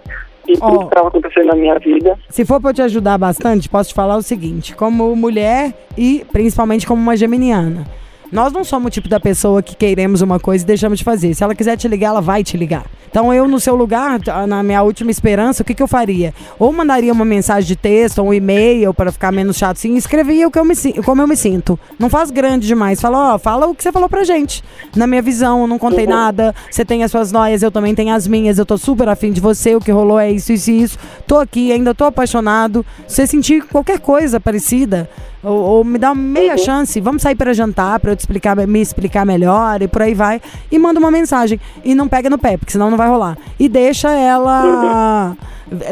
E 0.47 0.53
Ó. 0.59 0.69
tudo 0.69 0.79
que 0.79 0.85
estava 0.85 1.07
acontecendo 1.07 1.47
na 1.47 1.55
minha 1.55 1.77
vida. 1.79 2.17
Se 2.29 2.43
for 2.45 2.59
pra 2.59 2.71
eu 2.71 2.73
te 2.73 2.81
ajudar 2.81 3.17
bastante, 3.17 3.69
posso 3.69 3.89
te 3.89 3.95
falar 3.95 4.17
o 4.17 4.21
seguinte: 4.23 4.75
como 4.75 5.15
mulher 5.15 5.73
e 5.97 6.25
principalmente 6.31 6.85
como 6.87 7.01
uma 7.01 7.15
geminiana. 7.15 7.85
Nós 8.31 8.53
não 8.53 8.63
somos 8.63 8.87
o 8.87 8.89
tipo 8.89 9.09
da 9.09 9.19
pessoa 9.19 9.61
que 9.61 9.75
queremos 9.75 10.21
uma 10.21 10.39
coisa 10.39 10.63
e 10.63 10.67
deixamos 10.67 10.99
de 10.99 11.03
fazer. 11.03 11.33
Se 11.33 11.43
ela 11.43 11.53
quiser 11.53 11.75
te 11.75 11.87
ligar, 11.87 12.09
ela 12.09 12.21
vai 12.21 12.43
te 12.43 12.55
ligar. 12.55 12.85
Então 13.09 13.33
eu, 13.33 13.45
no 13.45 13.59
seu 13.59 13.75
lugar, 13.75 14.21
na 14.47 14.63
minha 14.63 14.81
última 14.81 15.11
esperança, 15.11 15.63
o 15.63 15.65
que, 15.65 15.73
que 15.73 15.83
eu 15.83 15.87
faria? 15.87 16.33
Ou 16.57 16.71
mandaria 16.71 17.11
uma 17.11 17.25
mensagem 17.25 17.67
de 17.67 17.75
texto 17.75 18.19
ou 18.19 18.29
um 18.29 18.33
e-mail 18.33 18.93
para 18.93 19.11
ficar 19.11 19.33
menos 19.33 19.57
chato 19.57 19.75
assim, 19.75 19.95
e 19.95 19.97
escrevia 19.97 20.47
o 20.47 20.51
que 20.51 20.57
eu 20.57 20.63
me, 20.63 20.73
como 21.03 21.21
eu 21.21 21.27
me 21.27 21.35
sinto. 21.35 21.77
Não 21.99 22.09
faz 22.09 22.31
grande 22.31 22.65
demais. 22.65 23.01
Fala, 23.01 23.35
ó, 23.35 23.37
fala 23.37 23.67
o 23.67 23.75
que 23.75 23.83
você 23.83 23.91
falou 23.91 24.07
pra 24.07 24.23
gente. 24.23 24.63
Na 24.95 25.05
minha 25.05 25.21
visão, 25.21 25.59
eu 25.61 25.67
não 25.67 25.77
contei 25.77 26.07
nada. 26.07 26.55
Você 26.69 26.85
tem 26.85 27.03
as 27.03 27.11
suas 27.11 27.33
noias, 27.33 27.61
eu 27.61 27.69
também 27.69 27.93
tenho 27.93 28.15
as 28.15 28.25
minhas. 28.25 28.57
Eu 28.57 28.65
tô 28.65 28.77
super 28.77 29.09
afim 29.09 29.33
de 29.33 29.41
você. 29.41 29.75
O 29.75 29.81
que 29.81 29.91
rolou 29.91 30.17
é 30.17 30.31
isso, 30.31 30.53
isso 30.53 30.71
e 30.71 30.81
isso. 30.81 30.97
Tô 31.27 31.37
aqui, 31.37 31.69
ainda 31.69 31.93
tô 31.93 32.05
apaixonado. 32.05 32.85
Se 33.09 33.15
você 33.15 33.27
sentir 33.27 33.63
qualquer 33.63 33.99
coisa 33.99 34.39
parecida, 34.39 35.09
ou, 35.43 35.57
ou 35.57 35.83
me 35.83 35.97
dá 35.97 36.13
meia 36.15 36.57
chance, 36.57 36.99
vamos 37.01 37.21
sair 37.21 37.35
para 37.35 37.53
jantar 37.53 37.99
para 37.99 38.11
eu 38.11 38.15
te 38.15 38.19
explicar, 38.21 38.55
me 38.55 38.81
explicar 38.81 39.25
melhor 39.25 39.81
e 39.81 39.87
por 39.87 40.01
aí 40.01 40.13
vai. 40.13 40.41
E 40.71 40.77
manda 40.79 40.99
uma 40.99 41.11
mensagem. 41.11 41.59
E 41.83 41.93
não 41.95 42.07
pega 42.07 42.29
no 42.29 42.37
pé, 42.37 42.57
porque 42.57 42.71
senão 42.71 42.89
não 42.89 42.97
vai 42.97 43.07
rolar. 43.07 43.37
E 43.59 43.67
deixa 43.69 44.09
ela 44.11 45.35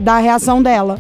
dar 0.04 0.16
a 0.16 0.20
reação 0.20 0.62
dela. 0.62 1.00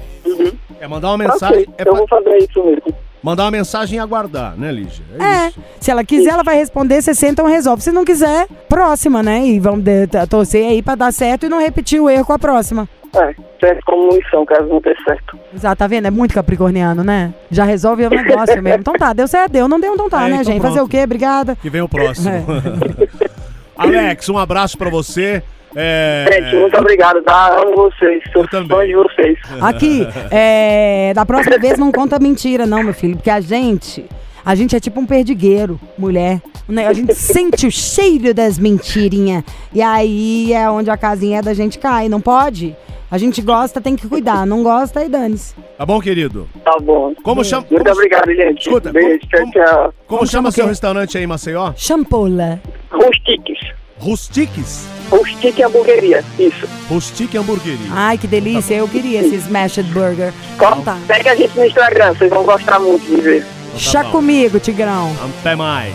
É 0.79 0.87
mandar 0.87 1.09
uma 1.09 1.17
mensagem. 1.17 1.61
ok, 1.63 1.73
É 1.77 1.81
eu 1.87 1.91
fa- 1.91 1.97
vou 1.97 2.07
fazer 2.07 2.37
isso 2.37 2.63
mesmo. 2.63 2.83
mandar 3.21 3.43
uma 3.43 3.51
mensagem 3.51 3.97
e 3.97 3.99
aguardar, 3.99 4.55
né, 4.57 4.71
Lígia? 4.71 5.03
É, 5.19 5.47
isso. 5.49 5.59
se 5.79 5.91
ela 5.91 6.03
quiser, 6.05 6.29
ela 6.29 6.43
vai 6.43 6.55
responder, 6.55 7.01
você 7.01 7.13
senta 7.13 7.41
e 7.43 7.51
resolve. 7.51 7.83
Se 7.83 7.91
não 7.91 8.05
quiser, 8.05 8.47
próxima, 8.69 9.21
né? 9.21 9.45
E 9.45 9.59
vamos 9.59 9.83
torcer 10.29 10.65
aí 10.67 10.81
pra 10.81 10.95
dar 10.95 11.11
certo 11.11 11.45
e 11.45 11.49
não 11.49 11.59
repetir 11.59 11.99
o 11.99 12.09
erro 12.09 12.23
com 12.25 12.33
a 12.33 12.39
próxima. 12.39 12.87
É, 13.15 13.33
serve 13.59 13.81
como 13.85 14.11
lição, 14.15 14.45
caso 14.45 14.67
não 14.67 14.79
dê 14.79 14.95
certo. 15.03 15.37
Exato, 15.53 15.75
tá 15.77 15.87
vendo? 15.87 16.05
É 16.07 16.11
muito 16.11 16.33
capricorniano, 16.33 17.03
né? 17.03 17.33
Já 17.49 17.63
resolve 17.63 18.05
o 18.05 18.09
negócio 18.09 18.61
mesmo. 18.61 18.79
Então 18.81 18.93
tá, 18.93 19.13
deu 19.13 19.27
certo, 19.27 19.51
deu, 19.51 19.67
não 19.67 19.79
deu, 19.79 19.93
então 19.93 20.09
tá, 20.09 20.27
É, 20.27 20.29
né, 20.29 20.35
então 20.35 20.43
gente? 20.43 20.61
Fazer 20.61 20.73
pronto. 20.75 20.87
o 20.87 20.89
quê? 20.89 21.01
Obrigada. 21.03 21.55
Que 21.61 21.69
vem 21.69 21.81
o 21.81 21.89
próximo. 21.89 22.29
É. 22.29 23.29
Alex, 23.77 24.27
um 24.29 24.37
abraço 24.37 24.77
pra 24.77 24.89
você. 24.89 25.41
É... 25.75 26.25
Gente, 26.31 26.55
muito 26.55 26.77
obrigado, 26.77 27.21
tá? 27.21 27.59
Amo 27.61 27.75
vocês. 27.75 28.23
Sou 28.33 28.41
Eu 28.43 28.49
também. 28.49 28.69
fã 28.69 28.85
de 28.85 28.93
vocês. 28.95 29.37
Aqui, 29.61 30.07
é, 30.31 31.13
da 31.15 31.25
próxima 31.25 31.57
vez 31.57 31.77
não 31.77 31.91
conta 31.91 32.19
mentira, 32.19 32.65
não, 32.65 32.83
meu 32.83 32.93
filho, 32.93 33.15
porque 33.15 33.29
a 33.29 33.39
gente, 33.39 34.05
a 34.45 34.55
gente 34.55 34.75
é 34.75 34.79
tipo 34.79 34.99
um 34.99 35.05
perdigueiro, 35.05 35.79
mulher. 35.97 36.41
né? 36.67 36.87
A 36.87 36.93
gente 36.93 37.13
sente 37.13 37.67
o 37.67 37.71
cheiro 37.71 38.33
das 38.33 38.57
mentirinhas. 38.57 39.43
E 39.73 39.81
aí 39.81 40.51
é 40.53 40.69
onde 40.69 40.89
a 40.89 40.97
casinha 40.97 41.41
da 41.41 41.53
gente 41.53 41.77
cai, 41.77 42.09
não 42.09 42.19
pode? 42.19 42.75
A 43.11 43.17
gente 43.17 43.41
gosta, 43.41 43.81
tem 43.81 43.95
que 43.95 44.07
cuidar. 44.07 44.45
Não 44.45 44.61
gosta, 44.61 44.99
aí 44.99 45.09
dane-se. 45.09 45.55
Tá 45.77 45.85
bom, 45.85 45.99
querido? 45.99 46.47
Tá 46.63 46.77
bom. 46.79 47.13
Como 47.23 47.43
chama? 47.43 47.65
Muito 47.69 47.83
como- 47.83 47.95
obrigado, 47.95 48.31
gente. 48.35 48.61
Escuta, 48.61 48.91
Beijo, 48.91 49.19
como- 49.31 49.51
tchau, 49.51 49.65
tchau. 49.65 49.93
Como, 50.05 50.19
Como 50.19 50.27
chama 50.27 50.51
seu 50.51 50.67
restaurante 50.67 51.17
aí 51.17 51.23
em 51.23 51.27
Maceió? 51.27 51.73
Champola. 51.75 52.61
Rustiques. 52.91 53.57
Rustiques? 53.99 54.87
Rustique 55.11 55.63
Hamburgueria, 55.63 56.23
isso. 56.37 56.67
Rustique 56.87 57.35
Hamburgueria. 57.37 57.87
Ai, 57.91 58.17
que 58.17 58.27
delícia. 58.27 58.75
Eu 58.75 58.87
queria 58.87 59.21
esse 59.21 59.35
smashed 59.35 59.83
burger. 59.91 60.31
Então 60.55 60.81
tá. 60.83 60.97
Segue 61.07 61.29
a 61.29 61.35
gente 61.35 61.57
no 61.57 61.65
Instagram, 61.65 62.13
vocês 62.13 62.29
vão 62.29 62.43
gostar 62.43 62.79
muito 62.79 63.03
de 63.05 63.19
ver. 63.19 63.45
Chá 63.75 64.03
bom. 64.03 64.11
comigo, 64.11 64.59
Tigrão. 64.59 65.11
Até 65.39 65.55
mais. 65.55 65.93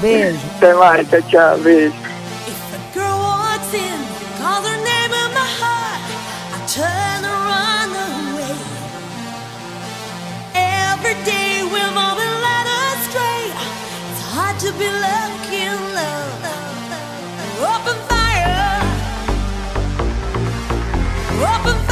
Beijo. 0.00 0.38
Até 0.56 0.74
mais, 0.74 1.08
tchau, 1.08 1.22
tchau, 1.28 1.58
beijo. 1.58 1.92
Every 11.06 11.22
day 11.26 11.62
we've 11.62 11.96
all 11.98 12.16
been 12.16 12.36
led 12.46 12.66
astray. 12.66 13.52
It's 14.08 14.22
hard 14.32 14.58
to 14.60 14.72
be 14.72 14.88
lucky 14.88 15.60
in 15.68 15.76
love. 15.92 16.40
Open 17.60 17.98
fire. 18.08 18.80
Open 21.42 21.76
fire. 21.76 21.83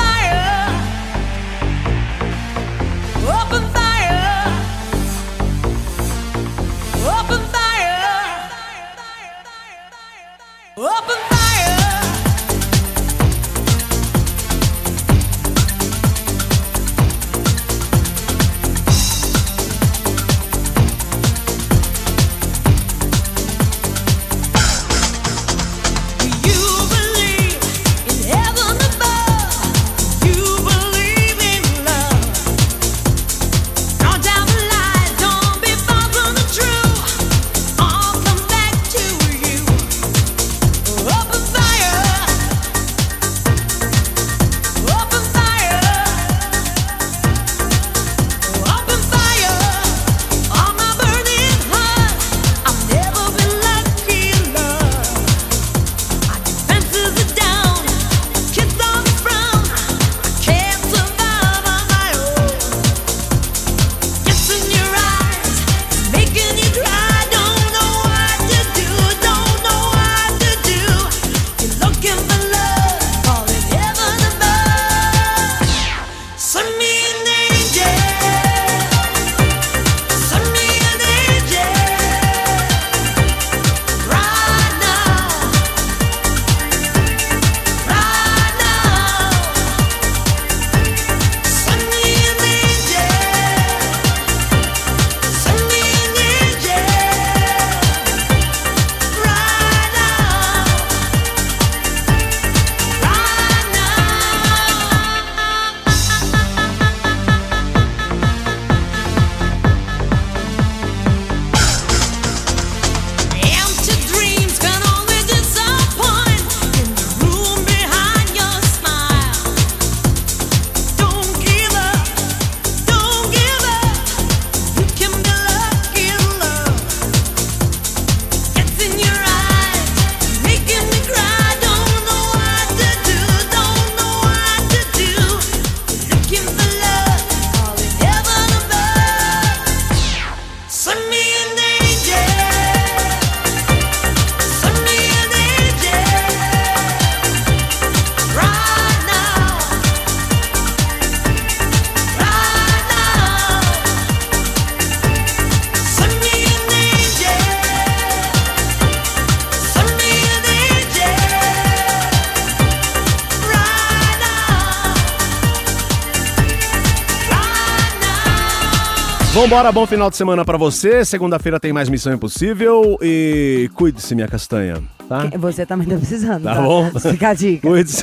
Vambora, 169.53 169.71
bom 169.71 169.87
final 169.87 170.09
de 170.09 170.17
semana 170.17 170.47
pra 170.47 170.57
você. 170.57 171.05
Segunda-feira 171.05 171.61
tem 171.61 171.75
mais 171.75 171.87
Missão 171.87 172.11
Impossível 172.15 172.97
e 173.03 173.71
cuide-se, 173.75 174.15
minha 174.15 174.27
castanha, 174.27 174.83
tá? 175.07 175.29
Você 175.39 175.67
também 175.67 175.87
tá 175.87 175.95
precisando. 175.95 176.45
Tá 176.45 176.55
bom? 176.55 176.91
Fica 176.99 177.29
a 177.29 177.35
dica. 177.35 177.69
Cuide-se. 177.69 178.03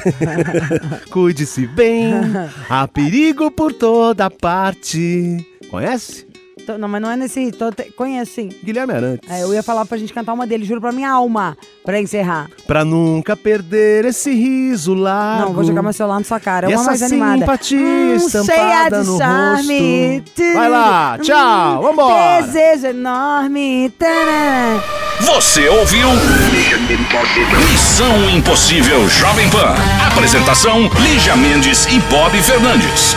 Cuide-se 1.09 1.65
bem. 1.65 2.13
Há 2.69 2.87
perigo 2.87 3.49
por 3.49 3.73
toda 3.73 4.29
parte. 4.29 5.43
Conhece? 5.71 6.28
Não, 6.77 6.87
mas 6.87 7.01
não 7.01 7.09
é 7.11 7.15
nesse. 7.17 7.51
Tô 7.51 7.71
te- 7.71 7.91
Conheço 7.91 8.33
sim. 8.33 8.49
Guilherme 8.63 8.93
Arantes. 8.93 9.29
É, 9.29 9.43
eu 9.43 9.53
ia 9.53 9.63
falar 9.63 9.85
pra 9.85 9.97
gente 9.97 10.13
cantar 10.13 10.33
uma 10.33 10.45
dele, 10.45 10.65
juro 10.65 10.79
pra 10.81 10.91
minha 10.91 11.09
alma, 11.11 11.57
pra 11.83 11.99
encerrar. 11.99 12.47
Pra 12.67 12.83
nunca 12.85 13.35
perder 13.35 14.05
esse 14.05 14.31
riso 14.33 14.93
largo. 14.93 15.45
Não, 15.47 15.53
vou 15.53 15.63
jogar 15.63 15.81
meu 15.81 15.93
celular 15.93 16.19
na 16.19 16.25
sua 16.25 16.39
cara. 16.39 16.67
É 16.67 16.71
E 16.71 16.73
uma 16.75 16.81
essa 16.81 16.89
mais 16.89 17.03
animada. 17.03 17.39
simpatia 17.39 17.79
cheia 17.79 18.15
estampada 18.15 19.01
de 19.01 19.07
no 19.07 19.17
charme. 19.17 20.17
rosto. 20.19 20.53
Vai 20.53 20.69
lá, 20.69 21.17
tchau, 21.21 21.79
Hum, 21.79 21.81
vambora. 21.81 22.41
Desejo 22.43 22.87
enorme. 22.87 23.93
Você 25.21 25.67
ouviu? 25.67 26.07
Missão 27.71 28.29
Impossível 28.29 29.07
Jovem 29.09 29.49
Pan. 29.49 29.75
Apresentação: 30.11 30.89
Lígia 31.01 31.35
Mendes 31.35 31.85
e 31.87 31.99
Bob 32.09 32.37
Fernandes. 32.41 33.15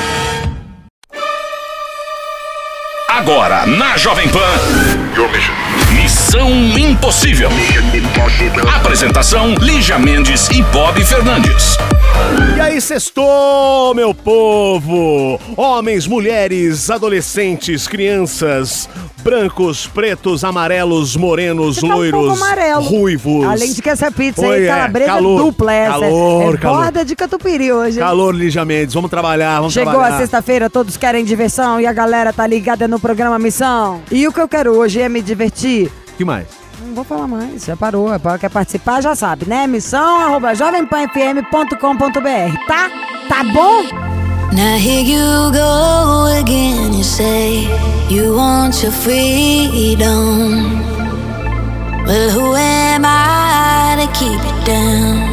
Agora 3.15 3.67
na 3.67 3.95
Jovem 3.99 4.27
Pan. 4.31 4.41
Missão 6.23 6.49
Impossível. 6.79 7.51
Apresentação: 8.77 9.57
Lígia 9.61 9.99
Mendes 9.99 10.49
e 10.51 10.63
Bob 10.63 11.05
Fernandes. 11.05 11.77
E 12.57 12.61
aí, 12.61 12.81
sextou, 12.81 13.93
meu 13.93 14.15
povo! 14.15 15.41
Homens, 15.57 16.07
mulheres, 16.07 16.89
adolescentes, 16.91 17.89
crianças, 17.89 18.89
brancos, 19.25 19.89
pretos, 19.89 20.45
amarelos, 20.45 21.17
morenos, 21.17 21.79
tá 21.79 21.87
um 21.89 21.93
loiros, 21.93 22.41
amarelo. 22.41 22.83
ruivos. 22.85 23.45
Além 23.45 23.73
de 23.73 23.83
que 23.83 23.91
essa 23.91 24.11
pizza 24.11 24.47
Oi, 24.47 24.59
aí, 24.59 24.65
é, 24.67 24.69
calabresa 24.69 25.11
calor, 25.11 25.43
dupla 25.45 25.73
essa. 25.75 25.91
calor, 26.01 26.55
é 26.55 26.59
calor. 26.59 26.77
borda 26.85 27.05
de 27.05 27.17
catupiry 27.17 27.73
hoje. 27.73 27.99
Calor, 27.99 28.33
Lígia 28.33 28.65
Mendes, 28.65 28.95
vamos 28.95 29.11
trabalhar, 29.11 29.57
vamos 29.57 29.73
Chegou 29.73 29.93
trabalhar. 29.93 30.15
a 30.15 30.19
sexta-feira, 30.21 30.71
todos 30.71 30.97
querem 30.97 31.25
diversão 31.25 31.81
e 31.81 31.87
a 31.87 31.93
galera 31.93 32.33
tá 32.33 32.47
ligada 32.47 32.87
no 32.87 33.01
programa 33.01 33.41
Missão. 33.41 34.01
E 34.11 34.27
o 34.29 34.33
que 34.33 34.41
eu 34.41 34.47
quero 34.49 34.73
hoje 34.79 35.01
é 35.01 35.09
me 35.09 35.21
divertir. 35.21 35.91
Que 36.23 36.25
mais? 36.25 36.47
Não 36.81 36.95
vou 36.95 37.05
falar 37.05 37.27
mais, 37.27 37.65
já 37.65 37.77
parou. 37.77 38.11
É 38.13 38.19
Quer 38.39 38.51
participar, 38.51 39.01
já 39.03 39.15
sabe, 39.15 39.47
né? 39.49 39.67
Missão 39.67 40.21
arroba 40.21 40.55
jovempanfm.com.br, 40.55 42.57
tá? 42.67 42.91
Tá 43.29 43.45
bom? 43.53 43.83
Now 44.53 44.77
here 44.77 45.03
you 45.03 45.51
go 45.51 46.27
again. 46.39 46.93
You 46.97 47.05
say 47.05 47.67
you 48.11 48.37
want 48.37 48.83
your 48.83 48.93
freedom. 48.93 50.81
Well, 52.07 52.31
who 52.31 52.55
am 52.55 53.05
I 53.05 53.97
to 54.05 54.13
keep 54.13 54.41
it 54.45 54.65
down? 54.67 55.32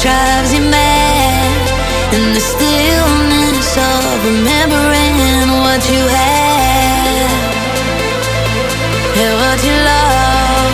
Drives 0.00 0.54
you 0.54 0.62
mad. 0.62 1.68
In 2.14 2.32
the 2.32 2.40
stillness 2.40 3.76
of 3.76 4.24
remembering 4.24 5.50
what 5.60 5.82
you 5.92 6.02
had. 6.08 7.30
And 9.22 9.34
what 9.42 9.58
you 9.62 9.74
love. 9.92 10.72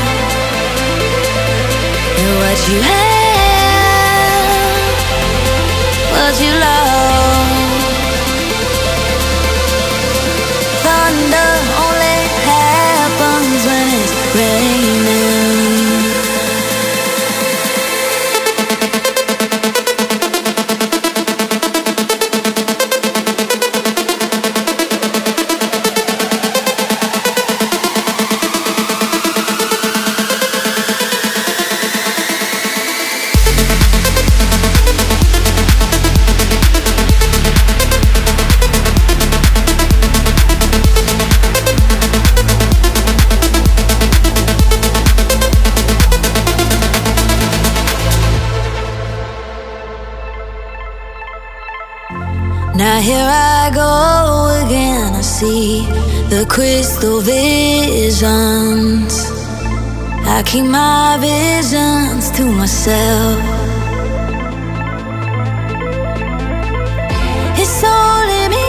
And 2.19 2.39
what 2.39 2.69
you 2.69 2.81
have. 2.83 3.06
Here 53.03 53.29
I 53.29 53.71
go 53.75 54.65
again. 54.65 55.15
I 55.15 55.21
see 55.21 55.85
the 56.31 56.47
crystal 56.49 57.21
visions. 57.21 59.15
I 60.25 60.43
keep 60.45 60.65
my 60.65 61.19
visions 61.21 62.31
to 62.39 62.45
myself. 62.51 63.39
It's 67.61 67.85
only 67.85 68.49
me 68.49 68.69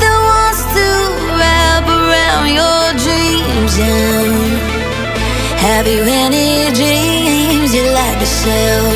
that 0.00 0.16
wants 0.28 0.62
to 0.76 0.88
wrap 1.36 1.84
around 1.86 2.48
your 2.56 2.84
dreams. 3.04 3.74
And 3.78 4.56
have 5.60 5.86
you 5.86 6.02
any 6.08 6.72
dreams 6.72 7.74
you'd 7.74 7.92
like 7.92 8.18
to 8.18 8.26
sell? 8.26 8.86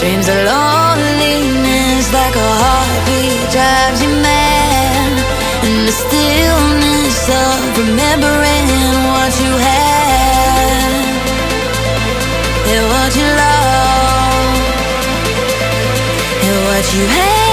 Dreams 0.00 0.26
of 0.28 0.38
loneliness 0.50 2.12
like 2.12 2.34
a 2.34 2.46
drives 2.56 2.95
you 4.02 4.08
mad. 4.08 5.12
In 5.66 5.86
the 5.86 5.92
stillness 5.92 7.28
of 7.28 7.78
remembering 7.78 8.66
what 9.10 9.32
you 9.42 9.52
had 9.68 10.94
and 12.72 12.84
what 12.92 13.10
you 13.16 13.28
love 13.42 14.56
and 16.44 16.56
what 16.66 16.94
you 16.94 17.06
had 17.06 17.45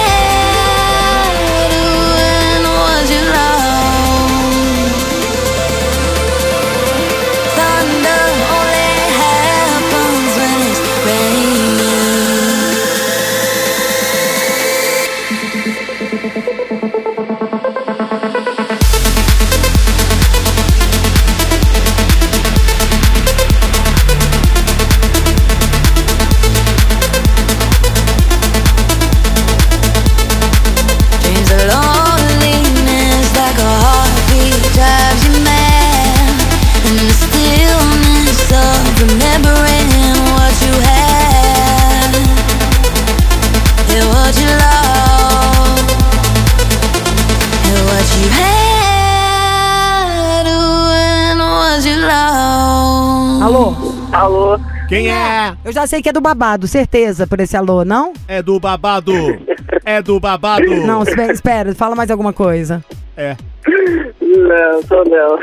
É? 55.44 55.58
Eu 55.66 55.72
já 55.74 55.86
sei 55.88 56.02
que 56.02 56.10
é 56.10 56.14
do 56.14 56.22
babado, 56.22 56.68
certeza, 56.68 57.26
por 57.28 57.40
esse 57.40 57.56
alô, 57.58 57.84
não? 57.86 58.14
É 58.28 58.42
do 58.42 58.60
babado. 58.60 59.14
É 59.86 60.02
do 60.02 60.20
babado. 60.20 60.66
Não, 60.86 61.04
espe- 61.04 61.32
espera, 61.32 61.74
fala 61.76 61.96
mais 61.96 62.10
alguma 62.10 62.32
coisa. 62.34 62.84
É. 63.18 63.36
Não, 64.22 64.84
tô 64.84 65.04
não. 65.04 65.38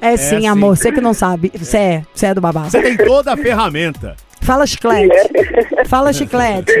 É 0.00 0.16
sim, 0.16 0.40
sim. 0.40 0.46
amor, 0.46 0.76
você 0.76 0.92
que 0.92 1.00
não 1.00 1.12
sabe. 1.14 1.50
Você 1.56 1.76
é, 1.78 2.02
você 2.14 2.26
é 2.26 2.34
do 2.34 2.40
babado. 2.40 2.70
Você 2.70 2.80
tem 2.82 2.96
toda 2.96 3.32
a 3.32 3.36
ferramenta. 3.36 4.14
Fala 4.40 4.66
chiclete. 4.66 5.14
Fala 5.86 6.12
chiclete. 6.12 6.72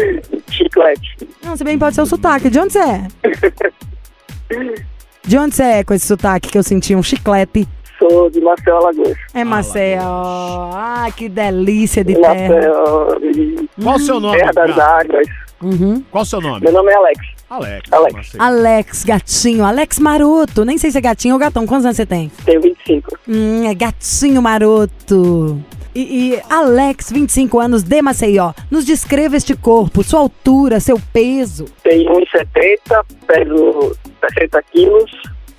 Chiclete. 0.50 1.28
Não, 1.44 1.56
se 1.56 1.64
bem 1.64 1.78
pode 1.78 1.94
ser 1.94 2.02
o 2.02 2.06
sotaque. 2.06 2.50
De 2.50 2.58
onde 2.58 2.72
você 2.72 2.78
é? 2.80 3.06
De 5.24 5.38
onde 5.38 5.54
você 5.54 5.62
é 5.62 5.84
com 5.84 5.94
esse 5.94 6.06
sotaque 6.06 6.48
que 6.50 6.58
eu 6.58 6.62
senti 6.62 6.94
um 6.94 7.02
chiclete? 7.02 7.68
Sou 8.02 8.28
de 8.28 8.40
Maceió, 8.40 8.78
Alagoas. 8.78 9.16
É 9.32 9.44
Maceió. 9.44 10.02
Ah, 10.02 11.06
que 11.16 11.28
delícia 11.28 12.02
de 12.02 12.14
terra. 12.16 12.34
Maceió, 12.34 13.66
Qual 13.80 13.96
o 13.96 14.00
seu 14.00 14.18
nome? 14.20 14.38
Terra 14.38 14.52
das 14.52 14.74
cara? 14.74 15.00
Águas. 15.00 15.28
Uhum. 15.62 16.02
Qual 16.10 16.22
o 16.22 16.26
seu 16.26 16.40
nome? 16.40 16.60
Meu 16.62 16.72
nome 16.72 16.90
é 16.90 16.96
Alex. 16.96 17.20
Alex. 17.48 17.92
Alex. 17.92 18.14
Maceió. 18.14 18.42
Alex, 18.42 19.04
gatinho. 19.04 19.64
Alex 19.64 19.98
Maroto. 20.00 20.64
Nem 20.64 20.78
sei 20.78 20.90
se 20.90 20.98
é 20.98 21.00
gatinho 21.00 21.34
ou 21.34 21.40
gatão. 21.40 21.64
Quantos 21.64 21.84
anos 21.84 21.96
você 21.96 22.04
tem? 22.04 22.32
Tenho 22.44 22.60
25. 22.60 23.18
Hum, 23.28 23.68
é 23.68 23.74
gatinho 23.74 24.42
maroto. 24.42 25.62
E, 25.94 26.32
e 26.34 26.42
Alex, 26.50 27.12
25 27.12 27.60
anos, 27.60 27.84
de 27.84 28.02
Maceió. 28.02 28.52
Nos 28.68 28.84
descreva 28.84 29.36
este 29.36 29.54
corpo, 29.54 30.02
sua 30.02 30.20
altura, 30.20 30.80
seu 30.80 30.98
peso. 31.12 31.66
Tenho 31.84 32.10
1,70, 32.10 33.04
peso 33.28 33.96
60 34.34 34.62
quilos. 34.72 35.10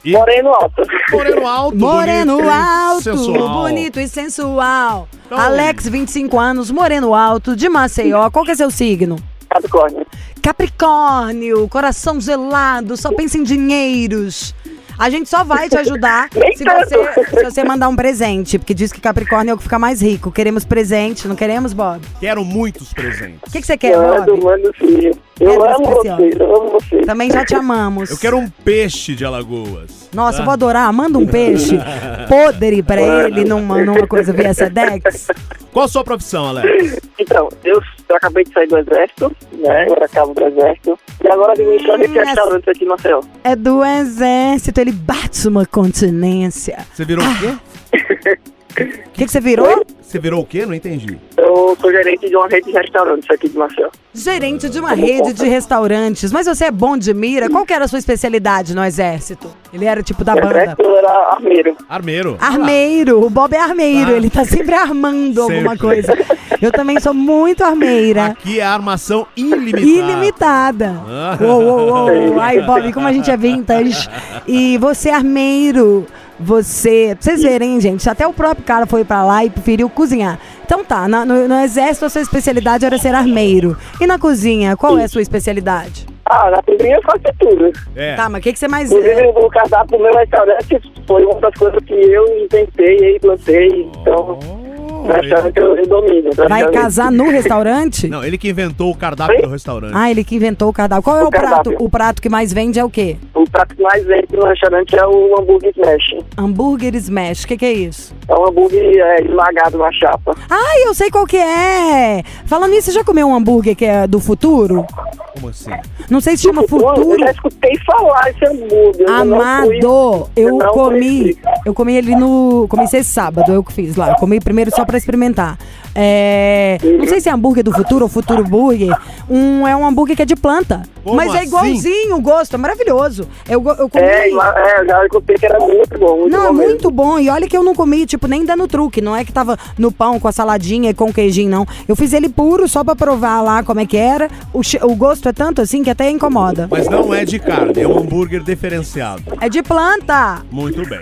E- 0.03 0.11
Moreno 0.11 0.49
alto. 0.49 0.81
Moreno 1.11 1.47
alto. 1.47 1.77
Moreno 1.77 2.35
bonito 2.37 2.51
alto, 2.51 3.03
sensual. 3.03 3.49
bonito 3.61 3.99
e 3.99 4.07
sensual. 4.07 5.07
Então- 5.25 5.37
Alex, 5.39 5.87
25 5.87 6.39
anos, 6.39 6.69
moreno 6.69 7.15
alto, 7.15 7.55
de 7.55 7.69
Maceió. 7.69 8.29
Qual 8.29 8.43
que 8.43 8.51
é 8.51 8.55
seu 8.55 8.69
signo? 8.69 9.15
Capricórnio. 9.49 10.05
Capricórnio, 10.41 11.67
coração 11.69 12.19
gelado, 12.19 12.97
só 12.97 13.11
pensa 13.13 13.37
em 13.37 13.43
dinheiros. 13.43 14.53
A 14.99 15.09
gente 15.09 15.27
só 15.27 15.43
vai 15.43 15.67
te 15.69 15.77
ajudar 15.77 16.29
se 16.55 16.63
você, 16.63 17.13
se 17.39 17.43
você 17.43 17.63
mandar 17.63 17.89
um 17.89 17.95
presente, 17.95 18.59
porque 18.59 18.73
diz 18.73 18.91
que 18.91 19.01
Capricórnio 19.01 19.51
é 19.51 19.53
o 19.55 19.57
que 19.57 19.63
fica 19.63 19.79
mais 19.79 20.01
rico. 20.01 20.31
Queremos 20.31 20.65
presente, 20.65 21.27
não 21.27 21.35
queremos, 21.35 21.73
Bob? 21.73 22.01
Quero 22.19 22.43
muitos 22.45 22.93
presentes. 22.93 23.39
O 23.47 23.51
que, 23.51 23.59
que 23.61 23.65
você 23.65 23.77
quer, 23.77 23.97
Mando, 23.97 24.35
Bob? 24.37 24.43
mando 24.43 24.71
sim. 24.77 25.11
Eu 25.39 25.65
amo 25.65 25.85
vocês, 25.85 26.35
eu 26.39 26.55
amo 26.55 26.69
vocês. 26.71 27.05
Também 27.05 27.31
já 27.31 27.43
te 27.43 27.55
amamos. 27.55 28.11
Eu 28.11 28.17
quero 28.17 28.37
um 28.37 28.49
peixe 28.49 29.15
de 29.15 29.25
Alagoas. 29.25 30.09
Nossa, 30.13 30.37
tá? 30.37 30.41
eu 30.41 30.45
vou 30.45 30.53
adorar. 30.53 30.93
Manda 30.93 31.17
um 31.17 31.25
peixe 31.25 31.77
podre 32.29 32.83
pra 32.83 33.01
ele 33.01 33.43
numa, 33.43 33.83
numa 33.83 34.07
coisa 34.07 34.31
via 34.31 34.53
Sedex. 34.53 35.27
Qual 35.71 35.85
a 35.85 35.87
sua 35.87 36.03
profissão, 36.03 36.45
Alex? 36.49 36.99
Então, 37.17 37.49
eu, 37.63 37.81
eu 38.07 38.15
acabei 38.15 38.43
de 38.43 38.53
sair 38.53 38.67
do 38.67 38.77
exército, 38.77 39.35
né? 39.53 39.83
Agora 39.83 40.05
acabo 40.05 40.33
do 40.33 40.45
exército. 40.45 40.99
E 41.23 41.27
agora 41.27 41.53
administrando 41.53 42.03
esse 42.03 42.13
restaurante 42.13 42.69
aqui 42.69 42.85
no 42.85 42.91
Maceió. 42.91 43.21
É 43.43 43.55
do 43.55 43.83
exército, 43.83 44.79
ele 44.79 44.91
bate 44.91 45.47
uma 45.47 45.65
continência. 45.65 46.85
Você 46.93 47.03
virou 47.03 47.25
o 47.25 47.39
quê? 47.39 48.37
O 48.81 49.11
que, 49.13 49.25
que 49.25 49.31
você 49.31 49.39
virou? 49.39 49.85
Você 50.01 50.19
virou 50.19 50.41
o 50.41 50.45
quê? 50.45 50.65
Não 50.65 50.73
entendi. 50.73 51.17
Eu 51.37 51.75
sou 51.79 51.91
gerente 51.91 52.27
de 52.29 52.35
uma 52.35 52.47
rede 52.47 52.67
de 52.71 52.77
restaurantes 52.77 53.29
aqui 53.29 53.49
de 53.49 53.57
Maceió. 53.57 53.89
Gerente 54.13 54.69
de 54.69 54.79
uma 54.79 54.93
rede 54.93 55.33
de 55.33 55.47
restaurantes. 55.47 56.31
Mas 56.31 56.45
você 56.47 56.65
é 56.65 56.71
bom 56.71 56.97
de 56.97 57.13
mira? 57.13 57.49
Qual 57.49 57.65
que 57.65 57.73
era 57.73 57.85
a 57.85 57.87
sua 57.87 57.97
especialidade 57.99 58.75
no 58.75 58.83
exército? 58.83 59.47
Ele 59.71 59.85
era 59.85 60.03
tipo 60.03 60.23
da 60.23 60.35
banda. 60.35 60.75
eu 60.77 60.97
era 60.97 61.09
armeiro. 61.31 61.75
Armeiro. 61.89 62.37
Armeiro, 62.39 63.25
o 63.25 63.29
Bob 63.29 63.53
é 63.55 63.59
armeiro, 63.59 64.11
Ah. 64.11 64.17
ele 64.17 64.29
tá 64.29 64.45
sempre 64.45 64.73
armando 64.75 65.41
alguma 65.43 65.71
Sempre. 65.71 65.77
coisa. 65.79 66.13
Eu 66.61 66.71
também 66.71 66.99
sou 66.99 67.13
muito 67.13 67.63
armeira. 67.63 68.25
Aqui 68.27 68.59
é 68.59 68.63
armação 68.63 69.25
ilimitada. 69.35 69.81
Ilimitada. 69.81 71.01
Ah. 71.07 71.37
Uou, 71.41 71.61
uou, 71.61 72.09
uou. 72.09 72.39
Ai, 72.39 72.61
Bob, 72.61 72.93
como 72.93 73.07
a 73.07 73.13
gente 73.13 73.29
é 73.31 73.37
vintage. 73.37 74.07
E 74.47 74.77
você, 74.77 75.09
é 75.09 75.13
armeiro, 75.15 76.05
você. 76.39 77.15
Pra 77.15 77.21
vocês 77.21 77.41
verem, 77.43 77.79
gente, 77.79 78.09
até 78.09 78.25
o 78.27 78.33
próprio 78.33 78.65
cara 78.65 78.85
foi 78.85 79.03
pra 79.03 79.23
lá 79.23 79.43
e 79.45 79.49
preferiu 79.49 79.89
cozinhar. 79.89 80.39
Então 80.65 80.83
tá, 80.83 81.07
na- 81.07 81.25
no, 81.25 81.47
no 81.47 81.55
exército 81.61 82.05
a 82.05 82.09
sua 82.09 82.21
especialidade 82.21 82.85
era 82.85 82.97
ser 82.97 83.13
armeiro. 83.13 83.77
E 83.99 84.07
na 84.07 84.17
cozinha, 84.19 84.75
qual 84.75 84.97
é 84.97 85.03
a 85.03 85.07
sua 85.07 85.21
especialidade? 85.21 86.05
Ah, 86.25 86.49
na 86.51 86.61
cozinha 86.63 86.95
eu 86.95 87.01
faço 87.03 87.19
tudo. 87.37 87.71
É. 87.95 88.15
Tá, 88.15 88.29
mas 88.29 88.39
o 88.39 88.43
que, 88.43 88.53
que 88.53 88.59
você 88.59 88.67
mais. 88.67 88.91
Inclusive, 88.91 89.27
o 89.35 89.49
cardápio 89.49 89.97
do 89.97 90.03
meu 90.03 90.13
restaurante 90.13 90.81
foi 91.05 91.23
uma 91.25 91.39
das 91.41 91.53
coisas 91.55 91.83
que 91.85 91.93
eu 91.93 92.25
inventei 92.45 93.15
e 93.15 93.19
plantei. 93.19 93.89
Então, 94.01 94.39
Oh, 94.41 94.62
restaurante 95.11 95.57
eu, 95.57 95.75
eu 95.77 95.87
domino. 95.87 96.29
Vai 96.49 96.69
casar 96.71 97.11
no 97.11 97.29
restaurante? 97.29 98.07
Não, 98.07 98.23
ele 98.23 98.37
que 98.37 98.49
inventou 98.49 98.91
o 98.91 98.95
cardápio 98.95 99.35
Oi? 99.37 99.41
do 99.41 99.49
restaurante. 99.49 99.93
Ah, 99.95 100.09
ele 100.09 100.23
que 100.23 100.35
inventou 100.35 100.69
o 100.69 100.73
cardápio. 100.73 101.03
Qual 101.03 101.17
é 101.17 101.23
o, 101.23 101.27
O 101.27 101.29
prato? 101.29 101.45
cardápio. 101.49 101.77
O 101.79 101.89
prato 101.89 102.21
que 102.21 102.29
mais 102.29 102.51
vende 102.53 102.79
é 102.79 102.83
o 102.83 102.89
quê? 102.89 103.17
O 103.33 103.49
prato 103.49 103.75
que 103.75 103.81
mais 103.81 104.05
vende 104.05 104.27
no 104.33 104.45
restaurante 104.45 104.95
é 104.97 105.05
o 105.05 105.39
hambúrguer 105.39 105.71
smash. 105.75 106.23
Hambúrguer 106.37 106.95
smash. 106.95 107.43
O 107.43 107.47
que, 107.47 107.57
que 107.57 107.65
é 107.65 107.73
isso? 107.73 108.13
É 108.27 108.33
um 108.33 108.47
hambúrguer 108.47 108.97
é, 108.97 109.21
esmagado 109.23 109.77
na 109.77 109.91
chapa. 109.91 110.35
Ai, 110.49 110.83
eu 110.87 110.93
sei 110.93 111.09
qual 111.11 111.25
que 111.25 111.37
é! 111.37 112.23
Falando 112.45 112.71
nisso, 112.71 112.91
você 112.91 112.91
já 112.91 113.03
comeu 113.03 113.27
um 113.27 113.35
hambúrguer 113.35 113.75
que 113.75 113.85
é 113.85 114.07
do 114.07 114.19
futuro? 114.19 114.85
Como 115.33 115.49
assim? 115.49 115.71
Não 116.09 116.21
sei 116.21 116.37
se 116.37 116.43
chama 116.43 116.61
Eu 116.61 116.67
futuro. 116.67 117.17
já 117.19 117.31
escutei 117.31 117.71
falar 117.85 118.29
esse 118.29 118.45
hambúrguer. 118.45 119.07
eu 119.07 119.25
não 119.25 119.37
fui- 119.37 119.77
Amado, 119.83 120.29
eu 120.35 120.57
não 120.57 120.67
comi, 120.69 121.33
conheci. 121.33 121.39
eu 121.65 121.73
comi 121.73 121.95
ele 121.95 122.15
no, 122.15 122.67
comi 122.69 122.83
esse 122.83 123.03
sábado, 123.03 123.51
eu 123.51 123.63
que 123.63 123.73
fiz 123.73 123.95
lá, 123.95 124.09
eu 124.09 124.15
comi 124.15 124.39
primeiro 124.39 124.69
só 124.71 124.85
pra 124.85 124.92
experimentar. 124.97 125.57
É, 125.95 126.79
não 126.81 127.07
sei 127.07 127.21
se 127.21 127.29
é 127.29 127.31
hambúrguer 127.31 127.63
do 127.63 127.71
futuro 127.71 128.05
ou 128.05 128.09
futuro 128.09 128.43
burger, 128.43 128.97
um, 129.29 129.67
é 129.67 129.75
um 129.75 129.85
hambúrguer 129.85 130.15
que 130.15 130.23
é 130.23 130.25
de 130.25 130.35
planta, 130.35 130.81
Como 131.03 131.15
mas 131.15 131.31
é 131.33 131.37
assim? 131.37 131.47
igualzinho 131.47 132.15
o 132.15 132.21
gosto, 132.21 132.55
é 132.55 132.57
maravilhoso. 132.57 133.27
Eu, 133.47 133.63
eu 133.77 133.87
comi... 133.89 134.03
É, 134.03 134.27
é, 134.27 134.31
eu 134.31 134.87
já 134.87 135.03
que 135.39 135.45
era 135.45 135.59
muito 135.59 135.99
bom. 135.99 136.17
Muito 136.17 136.31
Não, 136.31 136.43
é 136.45 136.47
bom 136.47 136.53
mesmo. 136.53 136.69
muito 136.69 136.91
bom. 136.91 137.19
E 137.19 137.29
olha 137.29 137.47
que 137.47 137.55
eu 137.55 137.63
não 137.63 137.75
comi, 137.75 138.05
tipo, 138.05 138.27
nem 138.27 138.43
dando 138.45 138.67
truque. 138.67 139.01
Não 139.01 139.15
é 139.15 139.23
que 139.23 139.31
tava 139.31 139.57
no 139.77 139.91
pão 139.91 140.19
com 140.19 140.27
a 140.27 140.31
saladinha 140.31 140.89
e 140.89 140.93
com 140.93 141.09
o 141.09 141.13
queijinho, 141.13 141.49
não. 141.49 141.67
Eu 141.87 141.95
fiz 141.95 142.13
ele 142.13 142.29
puro 142.29 142.67
só 142.67 142.83
pra 142.83 142.95
provar 142.95 143.41
lá 143.41 143.61
como 143.63 143.79
é 143.79 143.85
que 143.85 143.97
era. 143.97 144.29
O, 144.53 144.61
o 144.83 144.95
gosto 144.95 145.29
é 145.29 145.33
tanto 145.33 145.61
assim 145.61 145.83
que 145.83 145.89
até 145.89 146.09
incomoda. 146.09 146.67
Mas 146.71 146.89
não 146.89 147.13
é 147.13 147.25
de 147.25 147.39
carne, 147.39 147.81
é 147.81 147.87
um 147.87 147.99
hambúrguer 147.99 148.41
diferenciado. 148.43 149.23
É 149.39 149.49
de 149.49 149.61
planta. 149.61 150.41
Muito 150.51 150.87
bem. 150.87 151.01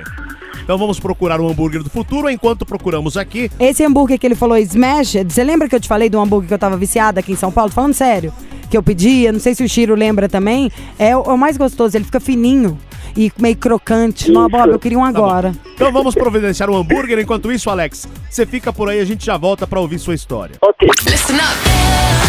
Então 0.63 0.77
vamos 0.77 0.99
procurar 0.99 1.39
o 1.39 1.49
hambúrguer 1.49 1.83
do 1.83 1.89
futuro 1.89 2.29
enquanto 2.29 2.65
procuramos 2.65 3.17
aqui. 3.17 3.49
Esse 3.59 3.83
hambúrguer 3.83 4.19
que 4.19 4.25
ele 4.25 4.35
falou, 4.35 4.57
Smash, 4.57 5.15
você 5.27 5.43
lembra 5.43 5.67
que 5.67 5.75
eu 5.75 5.79
te 5.79 5.87
falei 5.87 6.09
do 6.09 6.19
hambúrguer 6.19 6.47
que 6.47 6.53
eu 6.53 6.59
tava 6.59 6.77
viciada 6.77 7.19
aqui 7.19 7.31
em 7.33 7.35
São 7.35 7.51
Paulo? 7.51 7.71
Falando 7.71 7.93
sério. 7.93 8.33
Que 8.69 8.77
eu 8.77 8.83
pedia, 8.83 9.31
não 9.31 9.39
sei 9.39 9.53
se 9.53 9.63
o 9.63 9.67
Chiro 9.67 9.95
lembra 9.95 10.29
também. 10.29 10.71
É 10.97 11.15
o, 11.15 11.23
é 11.23 11.33
o 11.33 11.37
mais 11.37 11.57
gostoso, 11.57 11.97
ele 11.97 12.05
fica 12.05 12.19
fininho 12.19 12.77
e 13.15 13.31
meio 13.37 13.55
crocante. 13.55 14.31
Não, 14.31 14.47
Bob, 14.47 14.71
eu 14.71 14.79
queria 14.79 14.97
um 14.97 15.01
Tá 15.01 15.09
agora. 15.09 15.51
Então 15.73 15.91
vamos 15.91 16.15
providenciar 16.15 16.69
o 16.69 16.75
hambúrguer. 16.75 17.19
Enquanto 17.19 17.51
isso, 17.51 17.69
Alex, 17.69 18.07
você 18.29 18.45
fica 18.45 18.71
por 18.71 18.89
aí, 18.89 18.99
a 18.99 19.05
gente 19.05 19.25
já 19.25 19.37
volta 19.37 19.67
pra 19.67 19.79
ouvir 19.79 19.99
sua 19.99 20.15
história. 20.15 20.55
Ok. 20.61 20.87
Listen 21.09 21.35
up. 21.35 21.43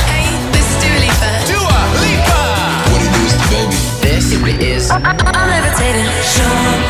Hey, 0.09 0.27
this 0.53 0.67
is 0.67 1.51
Dua 1.51 1.81
Lipa. 2.03 2.43
What 2.91 3.05
it 3.05 3.15
is, 3.27 3.35
baby? 3.51 4.59
This 4.59 4.85
is 4.85 4.91
I'm 4.91 5.03
levitating. 5.03 6.07
If 6.07 6.82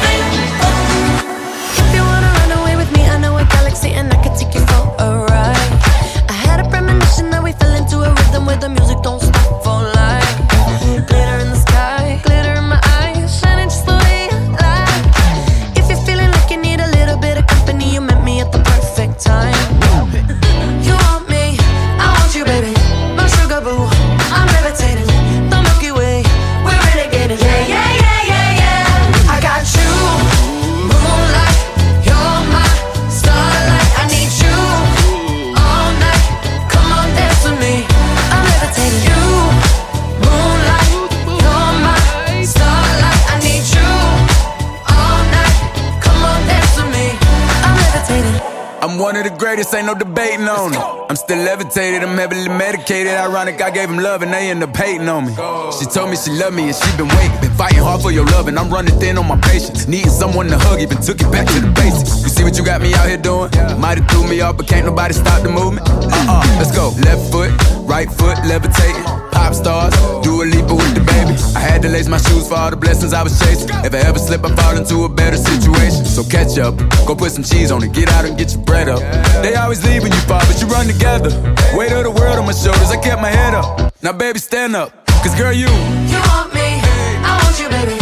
greatest, 49.52 49.74
ain't 49.74 49.86
no 49.86 49.94
debating 49.94 50.48
on 50.48 50.72
it. 50.72 50.80
I'm 51.10 51.16
still 51.16 51.36
levitated, 51.44 52.02
I'm 52.02 52.16
heavily 52.16 52.48
medicated. 52.48 53.12
Ironic, 53.12 53.60
I 53.60 53.70
gave 53.70 53.90
him 53.90 53.98
love 53.98 54.22
and 54.22 54.32
they 54.32 54.48
end 54.48 54.62
up 54.62 54.74
hating 54.74 55.06
on 55.08 55.26
me. 55.26 55.32
She 55.76 55.84
told 55.84 56.08
me 56.08 56.16
she 56.16 56.30
loved 56.30 56.56
me 56.56 56.72
and 56.72 56.74
she 56.74 56.88
been 56.96 57.08
waiting. 57.08 57.36
Been 57.42 57.52
fighting 57.60 57.84
hard 57.84 58.00
for 58.00 58.10
your 58.10 58.24
love 58.32 58.48
and 58.48 58.58
I'm 58.58 58.70
running 58.70 58.98
thin 58.98 59.18
on 59.18 59.28
my 59.28 59.38
patience. 59.40 59.86
Needing 59.86 60.10
someone 60.10 60.46
to 60.46 60.58
hug, 60.58 60.80
even 60.80 60.96
took 61.02 61.20
it 61.20 61.30
back 61.30 61.46
to 61.48 61.60
the 61.60 61.68
basics. 61.76 62.22
You 62.22 62.30
see 62.30 62.44
what 62.44 62.56
you 62.56 62.64
got 62.64 62.80
me 62.80 62.94
out 62.94 63.06
here 63.06 63.18
doing? 63.18 63.50
Might 63.76 63.98
have 63.98 64.08
threw 64.08 64.26
me 64.26 64.40
off, 64.40 64.56
but 64.56 64.66
can't 64.68 64.86
nobody 64.86 65.12
stop 65.12 65.42
the 65.42 65.50
movement. 65.50 65.86
Uh 65.86 66.40
uh, 66.40 66.44
let's 66.56 66.72
go. 66.72 66.88
Left 67.04 67.20
foot, 67.30 67.52
right 67.84 68.08
foot, 68.08 68.40
levitating. 68.48 69.04
Pop 69.36 69.52
stars, 69.52 69.92
do 70.24 70.40
a 70.40 70.44
leap 70.48 70.64
with 70.64 70.94
the 70.96 71.04
baby. 71.04 71.36
I 71.52 71.60
had 71.60 71.82
to 71.82 71.88
lace 71.88 72.08
my 72.08 72.16
shoes 72.16 72.48
for 72.48 72.56
all 72.56 72.70
the 72.70 72.80
blessings 72.80 73.12
I 73.12 73.22
was 73.22 73.38
chasing. 73.38 73.68
If 73.84 73.92
I 73.92 74.00
ever 74.08 74.18
slip, 74.18 74.44
I 74.44 74.54
fall 74.56 74.78
into 74.80 75.04
a 75.04 75.10
better 75.10 75.36
situation. 75.36 75.91
So 76.12 76.22
catch 76.22 76.58
up, 76.58 76.76
go 77.06 77.14
put 77.14 77.32
some 77.32 77.42
cheese 77.42 77.72
on 77.72 77.82
it, 77.82 77.94
get 77.94 78.10
out 78.10 78.26
and 78.26 78.36
get 78.36 78.52
your 78.52 78.62
bread 78.62 78.86
up. 78.86 79.00
They 79.42 79.54
always 79.54 79.82
leave 79.82 80.02
when 80.02 80.12
you 80.12 80.18
fall, 80.28 80.40
but 80.40 80.60
you 80.60 80.66
run 80.66 80.86
together. 80.86 81.30
Weight 81.74 81.90
of 81.90 82.04
the 82.04 82.10
world 82.10 82.38
on 82.38 82.44
my 82.44 82.52
shoulders, 82.52 82.90
I 82.90 83.00
kept 83.00 83.22
my 83.22 83.30
head 83.30 83.54
up. 83.54 83.94
Now, 84.02 84.12
baby, 84.12 84.38
stand 84.38 84.76
up. 84.76 85.06
Cause, 85.22 85.34
girl, 85.36 85.54
you. 85.54 85.68
You 85.68 86.20
want 86.28 86.52
me, 86.52 86.80
I 87.24 87.40
want 87.42 87.58
you, 87.58 87.68
baby. 87.70 88.01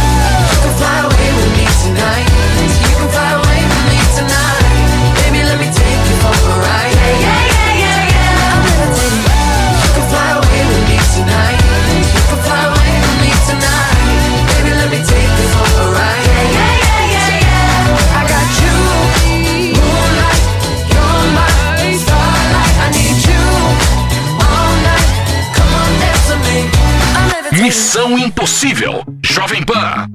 Missão 27.71 28.19
Impossível, 28.19 29.01
Jovem 29.25 29.63
Pan. 29.63 30.05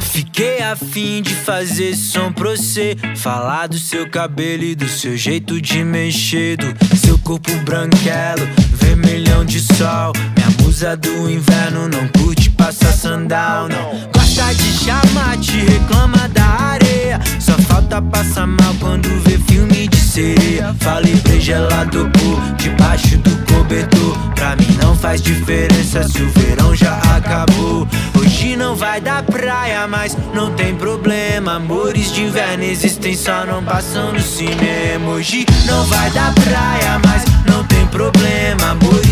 Fiquei 0.00 0.62
afim 0.62 1.20
de 1.20 1.34
fazer 1.34 1.94
som 1.94 2.32
pra 2.32 2.52
você. 2.52 2.96
Falar 3.16 3.66
do 3.66 3.78
seu 3.78 4.08
cabelo 4.08 4.64
e 4.64 4.74
do 4.74 4.88
seu 4.88 5.18
jeito 5.18 5.60
de 5.60 5.84
mexer. 5.84 6.56
Do 6.56 6.96
seu 6.96 7.18
corpo 7.18 7.54
branquelo, 7.56 8.48
vermelhão 8.72 9.44
de 9.44 9.60
sol. 9.60 10.14
Minha 10.34 10.48
musa 10.62 10.96
do 10.96 11.28
inverno 11.28 11.90
não 11.90 12.08
curte 12.08 12.45
passar 12.66 12.92
sandal, 12.92 13.68
não. 13.68 13.92
Gosta 14.12 14.52
de 14.54 14.72
chamar, 14.72 15.36
te 15.38 15.56
reclama 15.58 16.28
da 16.30 16.44
areia. 16.72 17.20
Só 17.38 17.52
falta 17.52 18.02
passar 18.02 18.48
mal 18.48 18.74
quando 18.80 19.08
vê 19.22 19.38
filme 19.38 19.86
de 19.86 20.00
sereia. 20.00 20.74
Falei 20.80 21.16
pra 21.16 21.38
gelado 21.38 22.10
por 22.10 22.40
debaixo 22.56 23.18
do 23.18 23.30
cobertor. 23.52 24.18
Pra 24.34 24.56
mim 24.56 24.76
não 24.82 24.96
faz 24.96 25.22
diferença 25.22 26.08
se 26.08 26.20
o 26.20 26.28
verão 26.30 26.74
já 26.74 26.96
acabou. 27.16 27.86
Hoje 28.18 28.56
não 28.56 28.74
vai 28.74 29.00
dar 29.00 29.22
praia, 29.22 29.86
mas 29.86 30.16
não 30.34 30.52
tem 30.52 30.74
problema. 30.74 31.54
Amores 31.54 32.12
de 32.12 32.22
inverno 32.22 32.64
existem, 32.64 33.14
só 33.14 33.46
não 33.46 33.62
passam 33.62 34.12
no 34.12 34.20
cinema. 34.20 35.12
Hoje 35.12 35.46
não 35.66 35.84
vai 35.84 36.10
dar 36.10 36.34
praia, 36.34 37.00
mas 37.06 37.22
não 37.46 37.62
tem 37.62 37.86
problema. 37.86 38.70
Amores 38.70 39.05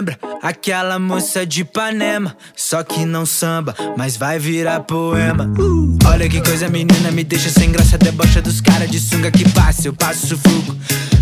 lembra 0.00 0.18
aquela 0.42 0.98
moça 0.98 1.44
de 1.44 1.60
Ipanema. 1.60 2.34
Só 2.56 2.82
que 2.82 3.04
não 3.04 3.26
samba, 3.26 3.74
mas 3.98 4.16
vai 4.16 4.38
virar 4.38 4.80
poema. 4.80 5.44
Uh, 5.58 5.98
olha 6.06 6.26
que 6.26 6.40
coisa, 6.40 6.68
menina, 6.68 7.10
me 7.10 7.22
deixa 7.22 7.50
sem 7.50 7.70
graça. 7.70 7.98
Debocha 7.98 8.40
dos 8.40 8.62
caras 8.62 8.90
de 8.90 8.98
sunga 8.98 9.30
que 9.30 9.46
passa, 9.50 9.88
eu 9.88 9.92
passo 9.92 10.28
sufoco. 10.28 10.74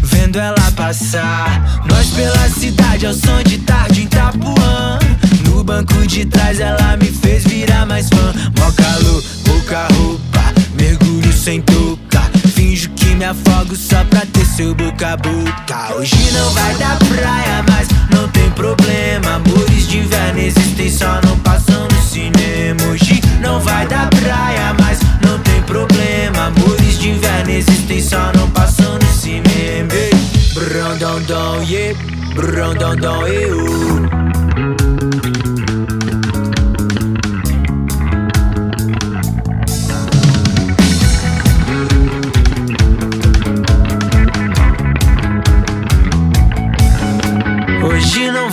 Vendo 0.03 0.39
ela 0.39 0.71
passar, 0.77 1.85
nós 1.87 2.11
pela 2.11 2.49
cidade 2.51 3.05
ao 3.05 3.15
som 3.15 3.43
de 3.43 3.59
tarde 3.59 4.03
em 4.03 4.05
Itapuã. 4.05 4.99
No 5.45 5.65
banco 5.65 6.07
de 6.07 6.25
trás 6.25 6.61
ela 6.61 6.97
me 6.97 7.07
fez 7.07 7.43
virar 7.45 7.85
mais 7.85 8.09
fã. 8.09 8.33
Mó 8.59 8.71
calor, 8.71 9.23
pouca 9.45 9.89
roupa, 9.95 10.55
mergulho 10.75 11.33
sem 11.33 11.61
touca. 11.63 12.23
Finjo 12.55 12.91
que 12.91 13.15
me 13.17 13.25
afogo 13.25 13.75
só 13.75 14.05
pra 14.05 14.25
ter 14.27 14.47
seu 14.47 14.73
boca 14.73 15.15
a 15.15 15.17
boca. 15.17 15.95
Hoje 15.97 16.31
não 16.33 16.51
vai 16.51 16.75
dar 16.77 16.97
praia, 16.99 17.65
mas 17.69 17.89
não 18.11 18.29
tem 18.29 18.38
problema. 18.59 19.37
Amores 19.37 19.87
de 19.87 19.99
inverno 19.99 20.41
existem, 20.41 20.91
só 20.91 21.21
não 21.25 21.39
passam 21.39 21.85
no 21.85 22.03
cinema. 22.03 22.83
Hoje 22.91 23.23
não 23.41 23.61
vai 23.61 23.87
dar 23.87 24.11
praia, 24.11 24.75
mas 24.81 24.99
não 25.25 25.39
tem 25.39 25.63
problema. 25.63 26.47
Amores 26.49 26.99
de 26.99 27.11
inverno 27.11 27.51
existem, 27.53 28.03
só 28.03 28.33
não 28.35 28.51
passam 28.51 28.99
no 28.99 29.13
cinema. 29.13 29.95
Ei, 29.95 30.11
Brão, 30.53 30.99
dão, 30.99 31.23
dão, 31.23 31.63
yeah. 31.63 31.99
Brão, 32.35 32.75
dão, 32.75 32.97
dão, 32.97 33.27
eu. 33.29 34.38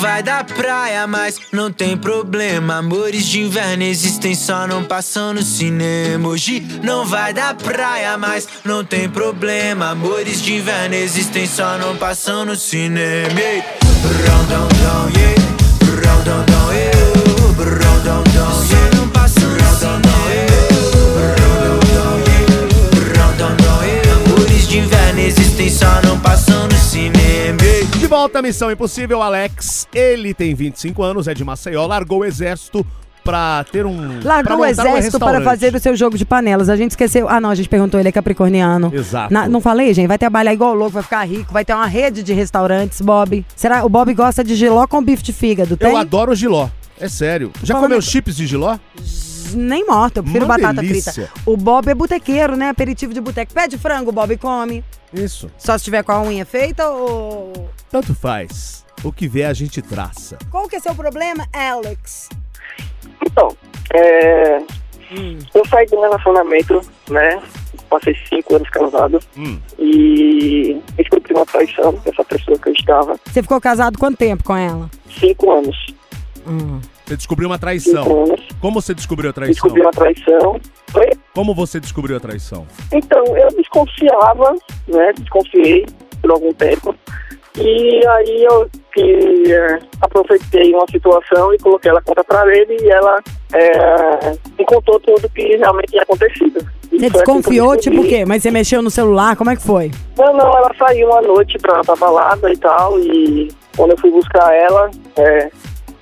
Vai 0.05 0.21
dar 0.21 0.43
praia, 0.43 1.07
mas 1.07 1.39
não 1.51 1.71
tem 1.71 1.97
problema. 1.97 2.75
Amores 2.75 3.25
de 3.25 3.41
inverno 3.41 3.81
existem, 3.81 4.35
só 4.35 4.67
não 4.67 4.83
passam 4.83 5.33
no 5.33 5.41
cinema. 5.41 6.29
Hoje 6.29 6.63
não 6.83 7.07
vai 7.07 7.33
dar 7.33 7.55
praia, 7.55 8.15
mas 8.15 8.47
não 8.63 8.85
tem 8.85 9.09
problema. 9.09 9.89
Amores 9.89 10.43
de 10.43 10.57
inverno 10.57 10.93
existem, 10.93 11.47
só 11.47 11.79
não 11.79 11.97
passam 11.97 12.45
no 12.45 12.55
cinema. 12.55 13.39
Ei, 13.39 13.63
brão, 14.03 14.45
dão, 14.45 14.67
dão, 14.67 15.09
yeah. 15.17 15.41
Brão, 15.79 16.23
dão, 16.23 16.45
dão, 16.45 16.71
eu. 16.71 17.53
Brão, 17.55 17.99
dão, 18.03 18.23
dão, 18.25 18.63
yeah. 18.63 18.97
não 18.97 19.07
passam 19.09 19.49
no 19.49 19.75
cinema. 19.79 20.05
Brão, 21.17 21.57
dão, 21.63 21.79
dão, 21.79 22.19
yeah. 22.19 23.05
Brão, 23.09 23.35
dão, 23.37 23.55
dão, 23.55 23.83
yeah. 23.83 24.11
Amores 24.13 24.67
de 24.67 24.77
inverno 24.77 25.19
existem, 25.19 25.67
só 25.67 25.99
não 26.03 26.04
volta 28.15 28.39
à 28.39 28.41
Missão 28.41 28.71
Impossível, 28.71 29.21
Alex. 29.21 29.87
Ele 29.93 30.33
tem 30.33 30.55
25 30.55 31.03
anos, 31.03 31.27
é 31.27 31.33
de 31.33 31.43
Maceió, 31.43 31.85
largou 31.85 32.19
o 32.19 32.25
exército 32.25 32.85
pra 33.25 33.65
ter 33.69 33.85
um. 33.85 34.21
Largou 34.23 34.53
o 34.55 34.59
montar 34.59 34.61
um 34.61 34.65
exército 34.65 35.19
para 35.19 35.41
fazer 35.41 35.75
o 35.75 35.79
seu 35.81 35.97
jogo 35.97 36.17
de 36.17 36.23
panelas. 36.23 36.69
A 36.69 36.77
gente 36.77 36.91
esqueceu. 36.91 37.27
Ah, 37.27 37.41
não, 37.41 37.49
a 37.49 37.55
gente 37.55 37.67
perguntou, 37.67 37.99
ele 37.99 38.07
é 38.07 38.11
capricorniano. 38.13 38.89
Exato. 38.95 39.33
Na- 39.33 39.49
não 39.49 39.59
falei, 39.59 39.93
gente? 39.93 40.07
Vai 40.07 40.17
trabalhar 40.17 40.53
igual 40.53 40.73
louco, 40.73 40.93
vai 40.93 41.03
ficar 41.03 41.25
rico, 41.25 41.51
vai 41.51 41.65
ter 41.65 41.73
uma 41.73 41.87
rede 41.87 42.23
de 42.23 42.31
restaurantes, 42.31 43.01
Bob. 43.01 43.45
Será? 43.53 43.83
O 43.83 43.89
Bob 43.89 44.13
gosta 44.13 44.45
de 44.45 44.55
giló 44.55 44.87
com 44.87 45.03
bife 45.03 45.21
de 45.23 45.33
fígado, 45.33 45.75
tem? 45.75 45.89
Eu 45.91 45.97
adoro 45.97 46.33
giló. 46.33 46.69
É 46.97 47.09
sério. 47.09 47.51
Já 47.63 47.75
comeu 47.75 48.01
chips 48.01 48.37
de 48.37 48.47
giló? 48.47 48.77
Nem 49.53 49.85
morto, 49.85 50.17
eu 50.17 50.23
prefiro 50.23 50.45
Uma 50.45 50.57
batata 50.57 50.81
delícia. 50.81 51.11
frita. 51.13 51.31
O 51.45 51.55
Bob 51.57 51.87
é 51.89 51.93
botequeiro, 51.93 52.55
né? 52.55 52.69
Aperitivo 52.69 53.13
de 53.13 53.21
boteco. 53.21 53.53
Pede 53.53 53.77
frango, 53.77 54.09
o 54.09 54.13
Bob 54.13 54.35
come. 54.37 54.83
Isso. 55.13 55.49
Só 55.57 55.77
se 55.77 55.83
tiver 55.83 56.03
com 56.03 56.11
a 56.11 56.21
unha 56.21 56.45
feita 56.45 56.89
ou... 56.89 57.69
Tanto 57.89 58.13
faz. 58.15 58.83
O 59.03 59.11
que 59.11 59.27
vê 59.27 59.43
a 59.43 59.53
gente 59.53 59.81
traça. 59.81 60.37
Qual 60.49 60.67
que 60.67 60.75
é 60.75 60.79
seu 60.79 60.95
problema, 60.95 61.47
Alex? 61.53 62.29
Então, 63.25 63.55
é, 63.93 64.57
eu 65.53 65.65
saí 65.69 65.85
do 65.87 66.01
relacionamento, 66.01 66.81
né? 67.09 67.41
Passei 67.89 68.15
cinco 68.27 68.55
anos 68.55 68.69
casado 68.69 69.19
Hum. 69.37 69.59
e 69.77 70.81
descobri 70.97 71.33
uma 71.33 71.45
traição 71.45 71.93
dessa 72.03 72.23
pessoa 72.25 72.57
que 72.57 72.69
eu 72.69 72.73
estava. 72.73 73.15
Você 73.25 73.41
ficou 73.43 73.61
casado 73.61 73.97
quanto 73.99 74.17
tempo 74.17 74.43
com 74.43 74.55
ela? 74.55 74.89
Cinco 75.19 75.51
anos. 75.51 75.77
Hum. 76.47 76.79
Você 77.05 77.15
descobriu 77.15 77.47
uma 77.47 77.59
traição. 77.59 78.23
anos. 78.23 78.41
Como 78.59 78.81
você 78.81 78.93
descobriu 78.93 79.29
a 79.29 79.33
traição? 79.33 79.53
Descobri 79.53 79.81
uma 79.81 79.91
traição. 79.91 80.59
Foi? 80.87 81.09
Como 81.33 81.53
você 81.53 81.79
descobriu 81.79 82.17
a 82.17 82.19
traição? 82.19 82.65
Então, 82.91 83.23
eu 83.37 83.47
desconfiava, 83.55 84.55
né? 84.87 85.13
Desconfiei 85.19 85.85
por 86.21 86.31
algum 86.31 86.51
tempo. 86.53 86.95
E 87.57 88.05
aí 88.05 88.43
eu 88.43 88.69
que, 88.93 89.51
é, 89.53 89.79
aproveitei 90.01 90.73
uma 90.73 90.85
situação 90.89 91.53
e 91.53 91.57
coloquei 91.59 91.91
ela 91.91 92.01
contra 92.01 92.21
a 92.21 92.25
parede 92.25 92.75
e 92.81 92.89
ela 92.89 93.21
é, 93.53 94.31
me 94.57 94.65
contou 94.65 94.99
tudo 94.99 95.29
que 95.29 95.55
realmente 95.57 95.91
tinha 95.91 96.03
acontecido. 96.03 96.57
E 96.91 96.97
Você 96.97 96.97
foi 96.97 97.07
assim 97.07 97.11
desconfiou, 97.11 97.77
tipo 97.77 98.01
o 98.01 98.07
quê? 98.07 98.25
Mas 98.25 98.41
você 98.41 98.51
mexeu 98.51 98.81
no 98.81 98.89
celular, 98.89 99.35
como 99.35 99.51
é 99.51 99.55
que 99.55 99.61
foi? 99.61 99.91
Não, 100.17 100.33
não, 100.33 100.47
ela 100.57 100.71
saiu 100.77 101.09
uma 101.09 101.21
noite 101.21 101.57
pra, 101.59 101.81
pra 101.81 101.95
balada 101.95 102.51
e 102.51 102.57
tal, 102.57 102.99
e 102.99 103.49
quando 103.75 103.91
eu 103.91 103.97
fui 103.97 104.11
buscar 104.11 104.53
ela, 104.53 104.89
é, 105.17 105.49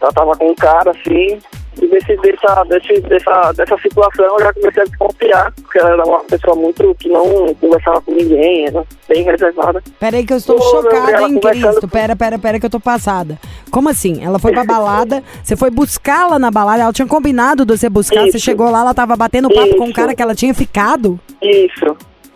ela 0.03 0.11
tava 0.11 0.35
com 0.35 0.49
um 0.51 0.55
cara 0.55 0.91
assim, 0.91 1.39
e 1.81 1.87
desse, 1.87 2.15
dessa, 2.17 2.63
desse, 2.65 3.01
dessa, 3.01 3.51
dessa 3.53 3.77
situação 3.77 4.25
eu 4.25 4.39
já 4.39 4.53
comecei 4.53 4.81
a 4.83 4.85
desconfiar, 4.85 5.51
porque 5.53 5.79
ela 5.79 5.91
era 5.91 6.03
uma 6.05 6.19
pessoa 6.25 6.55
muito 6.55 6.93
que 6.99 7.09
não 7.09 7.53
conversava 7.55 8.01
com 8.01 8.11
ninguém, 8.13 8.67
era 8.67 8.83
bem 9.07 9.23
reservada. 9.23 9.81
Pera 9.99 10.17
aí 10.17 10.25
que 10.25 10.33
eu 10.33 10.37
estou 10.37 10.61
chocada 10.61 11.17
conversando 11.19 11.39
Cristo. 11.39 11.87
Pera, 11.87 12.15
pera, 12.15 12.37
pera 12.37 12.59
que 12.59 12.65
eu 12.65 12.69
tô 12.69 12.79
passada. 12.79 13.39
Como 13.71 13.89
assim? 13.89 14.23
Ela 14.23 14.37
foi 14.39 14.51
pra 14.51 14.65
balada, 14.65 15.23
você 15.41 15.55
foi 15.55 15.69
buscá-la 15.71 16.37
na 16.37 16.51
balada, 16.51 16.83
ela 16.83 16.93
tinha 16.93 17.07
combinado 17.07 17.65
de 17.65 17.75
você 17.77 17.89
buscar, 17.89 18.21
você 18.23 18.37
Isso. 18.37 18.39
chegou 18.45 18.69
lá, 18.69 18.81
ela 18.81 18.93
tava 18.93 19.15
batendo 19.15 19.49
papo 19.49 19.75
com 19.77 19.83
um 19.83 19.87
Isso. 19.87 19.93
cara 19.95 20.13
que 20.13 20.21
ela 20.21 20.35
tinha 20.35 20.53
ficado? 20.53 21.19
Isso. 21.41 21.95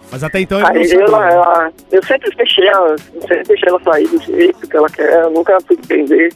Mas 0.09 0.23
até 0.23 0.39
então 0.39 0.57
ele 0.59 0.79
Aí 0.79 0.87
sabia. 0.87 1.03
ela, 1.03 1.29
ela- 1.29 1.71
eu 1.91 2.01
sempre 2.03 2.33
deixei 2.35 2.65
ela, 2.65 2.95
eu 3.13 3.21
sempre 3.21 3.43
deixei 3.43 3.67
ela 3.69 3.79
sair 3.83 4.07
do 4.07 4.21
jeito 4.23 4.67
que 4.67 4.77
ela 4.77 4.89
quer, 4.89 5.21
eu 5.23 5.31
nunca 5.31 5.57
fui 5.67 5.75
entender. 5.75 6.33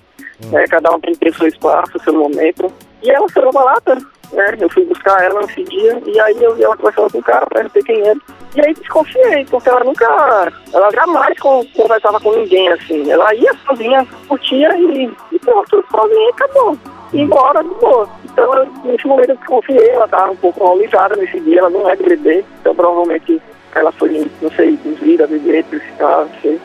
Né, 0.49 0.65
cada 0.67 0.91
um 0.91 0.99
tem 0.99 1.13
que 1.13 1.19
ter 1.19 1.33
seu 1.33 1.47
espaço, 1.47 1.99
seu 2.03 2.13
momento. 2.13 2.71
E 3.03 3.09
ela 3.09 3.27
foi 3.29 3.43
na 3.43 3.51
balada, 3.51 3.95
né? 4.31 4.55
Eu 4.59 4.69
fui 4.69 4.85
buscar 4.85 5.23
ela 5.23 5.41
nesse 5.41 5.63
dia 5.63 6.01
e 6.05 6.19
aí 6.19 6.43
eu 6.43 6.55
vi 6.55 6.63
ela 6.63 6.77
conversando 6.77 7.11
com 7.11 7.17
o 7.19 7.23
cara, 7.23 7.45
perguntei 7.47 7.81
quem 7.83 8.01
era. 8.01 8.19
E 8.55 8.61
aí 8.61 8.73
desconfiei, 8.73 9.45
porque 9.45 9.69
ela 9.69 9.83
nunca, 9.83 10.51
ela 10.73 10.91
jamais 10.91 11.39
con- 11.39 11.65
conversava 11.75 12.19
com 12.19 12.31
ninguém 12.33 12.69
assim. 12.69 13.09
Ela 13.09 13.33
ia 13.35 13.53
sozinha, 13.65 14.05
curtia 14.27 14.77
e, 14.77 15.11
e 15.31 15.39
pronto, 15.39 15.83
sozinha 15.89 16.29
acabou. 16.29 16.77
E 17.13 17.21
embora 17.21 17.63
boa. 17.63 18.07
Então, 18.23 18.49
nesse 18.85 19.05
momento 19.05 19.31
eu 19.31 19.37
desconfiei, 19.37 19.89
ela 19.89 20.07
tava 20.07 20.31
um 20.31 20.35
pouco 20.37 20.63
alcoolizada 20.63 21.15
nesse 21.15 21.39
dia, 21.41 21.59
ela 21.59 21.69
não 21.69 21.89
é 21.89 21.95
beber, 21.95 22.45
então 22.61 22.73
provavelmente 22.73 23.41
ela 23.75 23.91
foi, 23.91 24.29
não 24.41 24.51
sei, 24.51 24.69
induzida 24.85 25.25
a 25.25 25.27
beber, 25.27 25.63
precipitar, 25.65 26.19
não 26.19 26.41
sei. 26.41 26.61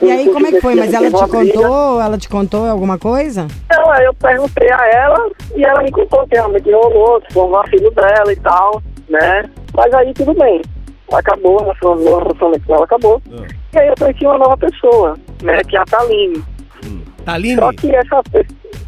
E 0.00 0.10
aí, 0.10 0.30
como 0.30 0.46
é 0.46 0.52
que 0.52 0.60
foi? 0.60 0.74
Mas 0.74 0.94
ela 0.94 1.10
te 1.10 1.28
contou? 1.28 2.00
Ela 2.00 2.18
te 2.18 2.28
contou 2.28 2.66
alguma 2.66 2.98
coisa? 2.98 3.46
Aí 3.68 4.04
eu 4.04 4.14
perguntei 4.14 4.70
a 4.70 4.86
ela 4.86 5.30
e 5.54 5.64
ela 5.64 5.82
me 5.82 5.90
contou 5.90 6.26
que 6.26 6.36
realmente 6.36 6.70
rolou, 6.72 7.20
que 7.20 7.32
foi 7.32 7.44
um 7.44 7.50
vacilo 7.50 7.90
dela 7.90 8.32
e 8.32 8.36
tal, 8.36 8.82
né? 9.08 9.50
Mas 9.74 9.92
aí 9.92 10.14
tudo 10.14 10.32
bem. 10.34 10.62
Acabou, 11.12 11.60
o 11.60 11.64
nosso 11.64 12.04
relacionamento 12.04 12.66
com 12.66 12.74
ela 12.74 12.84
acabou. 12.84 13.20
E 13.72 13.78
aí 13.78 13.88
eu 13.88 13.94
conheci 13.98 14.24
uma 14.24 14.38
nova 14.38 14.56
pessoa, 14.56 15.18
né? 15.42 15.60
Que 15.64 15.76
é 15.76 15.80
a 15.80 15.84
Taline. 15.84 16.44
Taline? 17.24 17.56
Só 17.56 17.72
que 17.72 17.94
essa 17.94 18.22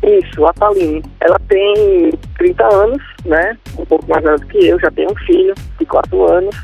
Isso, 0.02 0.46
a 0.46 0.52
Taline. 0.52 1.02
Ela 1.20 1.38
tem 1.48 2.12
30 2.38 2.74
anos, 2.74 3.02
né? 3.24 3.56
Um 3.76 3.84
pouco 3.84 4.08
mais 4.08 4.22
velha 4.22 4.38
do 4.38 4.46
que 4.46 4.66
eu, 4.66 4.78
já 4.78 4.90
tem 4.92 5.06
um 5.06 5.16
filho 5.26 5.54
de 5.78 5.86
4 5.86 6.32
anos, 6.32 6.56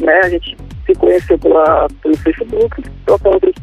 né? 0.00 0.20
A 0.24 0.28
gente 0.28 0.56
se 0.84 0.94
conheceu 0.94 1.38
pela, 1.38 1.86
pelo 2.02 2.16
Facebook, 2.18 2.82
trocando 3.06 3.54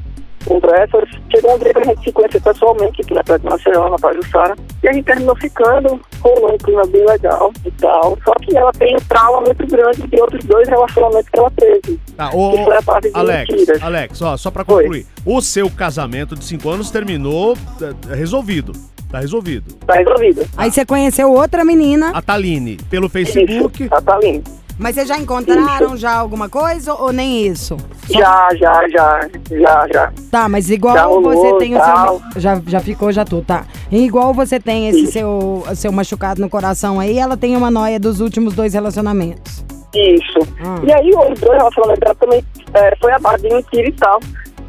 conversas. 0.45 1.09
Chegou 1.31 1.55
um 1.55 1.59
dia 1.59 1.73
que 1.73 1.79
a 1.79 1.83
gente 1.83 2.03
se 2.03 2.11
conheceu 2.11 2.41
pessoalmente 2.41 3.01
aqui 3.01 3.13
na 3.13 3.23
Praia 3.23 3.39
de 3.39 3.45
Maceió, 3.45 3.89
na 3.89 3.97
Pajussara. 3.97 4.55
E 4.83 4.87
a 4.87 4.93
gente 4.93 5.05
terminou 5.05 5.35
ficando, 5.35 5.99
rolou 6.21 6.53
um 6.53 6.57
clima 6.57 6.83
bem 6.87 7.05
legal 7.05 7.51
e 7.65 7.71
tal. 7.71 8.17
Só 8.23 8.33
que 8.35 8.55
ela 8.55 8.71
tem 8.73 8.95
um 8.95 8.99
trauma 8.99 9.41
muito 9.41 9.67
grande 9.67 10.07
de 10.07 10.21
outros 10.21 10.43
dois 10.45 10.67
relacionamentos 10.67 11.29
que 11.29 11.39
ela 11.39 11.51
teve. 11.51 11.99
Tá, 12.15 12.29
ô, 12.33 12.51
que 12.51 12.63
foi 12.63 12.77
a 12.77 12.81
parte 12.81 13.09
de 13.09 13.17
Alex, 13.17 13.49
mentiras. 13.49 13.83
Alex, 13.83 14.21
ó, 14.21 14.37
só 14.37 14.51
pra 14.51 14.63
concluir. 14.63 15.05
O 15.25 15.41
seu 15.41 15.69
casamento 15.69 16.35
de 16.35 16.45
5 16.45 16.69
anos 16.69 16.91
terminou 16.91 17.57
é, 17.81 18.15
resolvido. 18.15 18.71
Tá 19.11 19.19
resolvido. 19.19 19.73
Tá 19.85 19.93
resolvido. 19.95 20.45
Aí 20.57 20.71
você 20.71 20.85
conheceu 20.85 21.31
outra 21.31 21.63
menina, 21.63 22.11
A 22.13 22.21
Taline, 22.21 22.77
pelo 22.89 23.07
Facebook. 23.07 23.87
A 23.91 24.01
Taline. 24.01 24.43
Mas 24.77 24.95
vocês 24.95 25.07
já 25.07 25.17
encontraram 25.17 25.95
já 25.95 26.13
alguma 26.13 26.49
coisa 26.49 26.93
ou 26.93 27.11
nem 27.11 27.47
isso? 27.47 27.77
Já, 28.09 28.49
já, 28.55 28.87
já, 28.89 29.29
já, 29.49 29.87
já. 29.91 30.13
Tá, 30.29 30.49
mas 30.49 30.69
igual 30.69 30.95
Já 30.95 31.05
rolou, 31.05 31.31
você 31.33 31.57
tem 31.57 31.75
o 31.75 31.79
tal. 31.79 32.21
seu. 32.33 32.41
Já, 32.41 32.61
já 32.67 32.79
ficou, 32.79 33.11
já 33.11 33.23
tudo, 33.25 33.45
tá. 33.45 33.65
E 33.91 34.03
igual 34.05 34.33
você 34.33 34.59
tem 34.59 34.89
esse 34.89 35.07
seu, 35.07 35.63
seu 35.75 35.91
machucado 35.91 36.41
no 36.41 36.49
coração 36.49 36.99
aí, 36.99 37.17
ela 37.17 37.37
tem 37.37 37.55
uma 37.55 37.71
noia 37.71 37.99
dos 37.99 38.19
últimos 38.19 38.53
dois 38.53 38.73
relacionamentos. 38.73 39.63
Isso. 39.93 40.39
Ah. 40.59 40.79
E 40.83 40.93
aí, 40.93 41.09
os 41.09 41.39
dois 41.39 41.57
relacionamentos 41.57 41.99
dela 42.01 42.15
também 42.15 42.43
é, 42.73 42.95
foi 42.97 43.11
a 43.13 43.19
base 43.19 43.47
de 43.47 43.55
mentira 43.55 43.87
e 43.87 43.93
tal. 43.93 44.19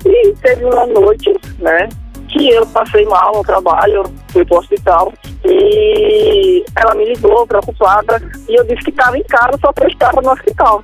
E 0.05 0.33
teve 0.41 0.65
uma 0.65 0.87
noite, 0.87 1.35
né, 1.59 1.89
que 2.27 2.51
eu 2.51 2.67
passei 2.67 3.05
mal 3.07 3.35
no 3.35 3.43
trabalho, 3.43 4.05
fui 4.29 4.45
pro 4.45 4.59
hospital. 4.59 5.13
E 5.45 6.65
ela 6.77 6.95
me 6.95 7.05
ligou, 7.07 7.47
preocupada, 7.47 8.21
e 8.49 8.55
eu 8.55 8.65
disse 8.65 8.85
que 8.85 8.91
estava 8.91 9.17
em 9.17 9.25
casa, 9.25 9.59
só 9.61 9.73
que 9.73 9.85
eu 9.85 9.89
estava 9.89 10.21
no 10.21 10.31
hospital. 10.31 10.83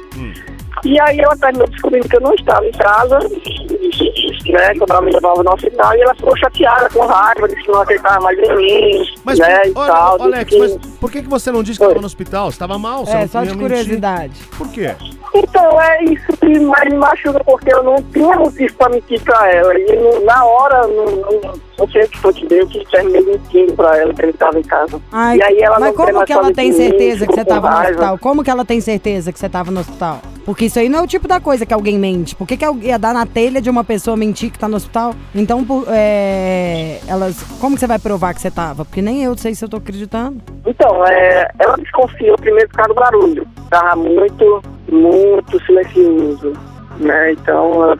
E 0.85 1.01
aí 1.01 1.21
ela 1.21 1.37
terminou 1.37 1.69
descobrindo 1.69 2.09
que 2.09 2.17
eu 2.17 2.21
não 2.21 2.35
estava 2.35 2.67
em 2.67 2.73
casa, 2.73 3.19
né, 3.19 4.75
quando 4.79 4.91
ela 4.91 5.03
me 5.03 5.13
levava 5.13 5.43
no 5.43 5.53
hospital, 5.53 5.95
e 5.97 6.01
ela 6.03 6.15
ficou 6.15 6.37
chateada, 6.37 6.89
com 6.91 7.07
raiva, 7.07 7.49
disse 7.49 7.63
que 7.63 7.71
não 7.71 7.81
acreditava 7.83 8.21
mais 8.21 8.39
em 8.39 8.57
mim, 8.57 9.05
Mas, 9.25 9.39
né, 9.39 9.63
e 9.67 9.73
olha, 9.75 9.93
tal. 9.93 10.19
ô, 10.19 10.23
Alex, 10.25 10.51
disse 10.51 10.59
mas 10.61 10.73
que- 10.73 10.89
por 10.99 11.11
que, 11.13 11.23
que 11.23 11.29
você 11.29 11.53
não 11.53 11.63
disse 11.63 11.79
que 11.79 11.85
estava 11.85 12.01
no 12.01 12.07
hospital? 12.07 12.51
Você 12.51 12.57
estava 12.57 12.79
mal, 12.79 13.07
você 13.07 13.17
É, 13.17 13.27
só 13.29 13.41
de 13.43 13.49
ia 13.49 13.55
mentir. 13.55 13.69
curiosidade. 13.69 14.41
Por 14.59 14.69
quê? 14.71 14.95
Então, 15.35 15.81
é 15.81 16.05
isso 16.05 16.27
que 16.41 16.59
mais 16.61 16.89
me 16.91 16.97
machuca, 16.99 17.43
porque 17.45 17.73
eu 17.73 17.83
não 17.83 18.03
tinha 18.13 18.37
motivo 18.37 18.75
pra 18.75 18.89
mentir 18.91 19.21
pra 19.23 19.51
ela. 19.51 19.79
E 19.79 19.97
não- 19.97 20.25
na 20.25 20.45
hora, 20.45 20.87
não, 20.89 21.05
não, 21.07 21.53
não 21.79 21.89
sei 21.89 22.05
o 22.05 22.09
que 22.09 22.19
foi 22.19 22.33
que 22.33 22.47
deu, 22.47 22.67
que 22.67 22.85
terminei 22.91 23.23
mentindo 23.23 23.73
pra 23.75 23.97
ela 23.99 24.13
que 24.15 24.23
ele 24.23 24.31
estava 24.33 24.59
em 24.59 24.63
casa. 24.63 25.01
Ai, 25.11 25.39
e 25.39 25.43
aí 25.43 25.59
ela 25.61 25.79
mas 25.81 25.89
não 25.97 26.07
como 26.07 26.25
que 26.25 26.33
ela 26.33 26.53
tem 26.53 26.71
de 26.71 26.79
mim, 26.79 26.89
certeza 26.89 27.27
que 27.27 27.35
você 27.35 27.45
com 27.45 27.49
tava 27.51 27.71
no 27.71 27.81
hospital? 27.83 28.19
Como 28.19 28.45
que 28.45 28.51
ela 28.51 28.65
tem 28.65 28.81
certeza 28.81 29.33
que 29.33 29.39
você 29.39 29.49
tava 29.49 29.71
no 29.71 29.81
hospital? 29.81 30.21
Porque 30.45 30.65
isso 30.65 30.79
aí 30.79 30.89
não 30.89 30.99
é 30.99 31.03
o 31.03 31.07
tipo 31.07 31.29
da 31.29 31.39
coisa 31.41 31.65
que 31.65 31.73
alguém 31.73 31.99
mente. 31.99 32.35
Por 32.35 32.47
que, 32.49 32.57
que 32.57 32.65
alguém 32.65 32.89
ia 32.91 32.99
dar 32.99 33.15
na 33.15 33.25
telha 33.25 33.61
de 33.61 33.71
uma 33.71 33.85
pessoa 33.85 34.17
mentir 34.17 34.51
que 34.51 34.59
tá 34.59 34.67
no 34.69 34.77
hospital? 34.77 35.15
Então, 35.35 35.65
por- 35.65 35.85
é, 35.89 36.99
elas. 37.07 37.41
Como 37.61 37.75
que 37.77 37.81
você 37.81 37.87
vai 37.87 37.99
provar 38.01 38.35
que 38.35 38.41
você 38.41 38.51
tava? 38.51 38.85
Porque 38.85 39.01
nem 39.01 39.23
eu 39.23 39.37
sei 39.37 39.55
se 39.55 39.65
eu 39.65 39.69
tô 39.69 39.77
acreditando. 39.77 40.41
Então, 40.67 41.07
é, 41.07 41.49
ela 41.61 41.77
desconfiou 41.77 42.37
primeiro 42.37 42.69
por 42.71 42.77
causa 42.77 42.89
do 42.93 42.95
barulho. 43.01 43.47
Tava 43.71 43.95
muito, 43.95 44.63
muito 44.91 45.65
silencioso, 45.65 46.53
né? 46.99 47.33
Então, 47.33 47.73
ela, 47.85 47.99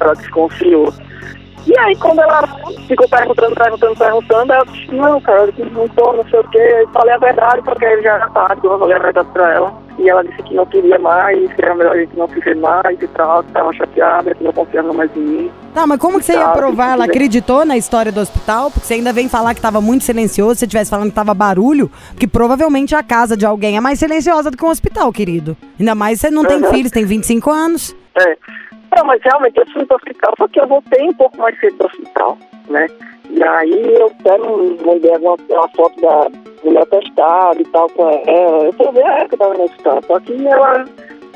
ela 0.00 0.14
desconfiou. 0.16 0.92
E 1.66 1.78
aí, 1.78 1.96
quando 1.96 2.20
ela 2.20 2.46
ficou 2.86 3.08
perguntando, 3.08 3.54
perguntando, 3.54 3.96
perguntando, 3.96 4.52
ela 4.52 4.64
disse, 4.66 4.92
não, 4.94 5.20
cara, 5.20 5.50
eu 5.56 5.70
não 5.70 5.88
tô, 5.88 6.12
não 6.12 6.24
sei 6.28 6.40
o 6.40 6.48
quê. 6.50 6.58
Eu 6.58 6.88
falei 6.88 7.14
a 7.14 7.18
verdade, 7.18 7.62
porque 7.62 8.02
já 8.02 8.14
era 8.16 8.28
tarde, 8.30 8.60
eu 8.64 8.78
falei 8.78 8.96
a 8.96 8.98
verdade 8.98 9.28
pra 9.32 9.54
ela. 9.54 9.84
E 9.98 10.10
ela 10.10 10.22
disse 10.24 10.42
que 10.42 10.54
não 10.54 10.66
queria 10.66 10.98
mais, 10.98 11.38
que 11.54 11.64
era 11.64 11.74
melhor 11.74 11.94
a 11.94 11.98
gente 12.00 12.16
não 12.18 12.28
se 12.28 12.40
ver 12.40 12.56
mais 12.56 13.00
e 13.00 13.06
tal, 13.08 13.42
que 13.44 13.52
tava 13.52 13.72
chateada, 13.72 14.34
que 14.34 14.42
não 14.44 14.52
confiava 14.52 14.92
mais 14.92 15.10
em 15.16 15.20
mim. 15.20 15.50
Tá, 15.72 15.86
mas 15.86 15.98
como 16.00 16.18
que 16.18 16.24
você 16.26 16.32
ia 16.32 16.40
Tá, 16.46 16.52
provar? 16.52 16.94
Ela 16.94 17.04
acreditou 17.06 17.64
na 17.64 17.76
história 17.76 18.10
do 18.12 18.20
hospital? 18.20 18.70
Porque 18.70 18.86
você 18.86 18.94
ainda 18.94 19.12
vem 19.12 19.28
falar 19.28 19.54
que 19.54 19.60
tava 19.60 19.80
muito 19.80 20.04
silencioso, 20.04 20.54
se 20.54 20.58
você 20.60 20.64
estivesse 20.66 20.90
falando 20.90 21.08
que 21.10 21.14
tava 21.14 21.32
barulho, 21.32 21.90
porque 22.10 22.26
provavelmente 22.26 22.94
a 22.94 23.02
casa 23.02 23.36
de 23.36 23.46
alguém 23.46 23.76
é 23.76 23.80
mais 23.80 23.98
silenciosa 24.00 24.50
do 24.50 24.56
que 24.56 24.64
um 24.64 24.68
hospital, 24.68 25.12
querido. 25.12 25.56
Ainda 25.78 25.94
mais 25.94 26.20
você 26.20 26.28
não 26.30 26.44
tem 26.44 26.62
Uhum. 26.62 26.70
filhos, 26.70 26.90
tem 26.90 27.04
25 27.06 27.50
anos. 27.50 27.94
É. 28.16 28.36
Não, 28.96 29.04
mas 29.04 29.20
realmente 29.22 29.58
eu 29.58 29.66
fui 29.72 29.84
pro 29.84 29.96
hospital, 29.96 30.34
só 30.38 30.48
que 30.48 30.60
eu 30.60 30.66
voltei 30.66 31.08
um 31.08 31.14
pouco 31.14 31.36
mais 31.38 31.58
cedo 31.58 31.76
do 31.78 31.86
hospital, 31.86 32.38
né? 32.68 32.86
E 33.30 33.42
aí 33.42 33.94
eu 33.94 34.10
quero 34.22 34.76
mandei 34.84 35.10
uma, 35.16 35.36
uma 35.48 35.68
foto 35.68 36.00
da 36.00 36.30
meu 36.64 36.82
atestado 36.82 37.60
e 37.60 37.64
tal 37.66 37.88
pra 37.90 38.12
ela. 38.26 38.64
Eu 38.64 38.72
tô 38.74 38.92
vendo 38.92 39.06
a 39.06 39.18
época 39.18 39.28
que 39.28 39.34
eu 39.34 39.38
tava 39.38 39.54
no 39.54 39.64
hospital. 39.64 40.00
Só 40.06 40.20
que 40.20 40.46
ela, 40.46 40.84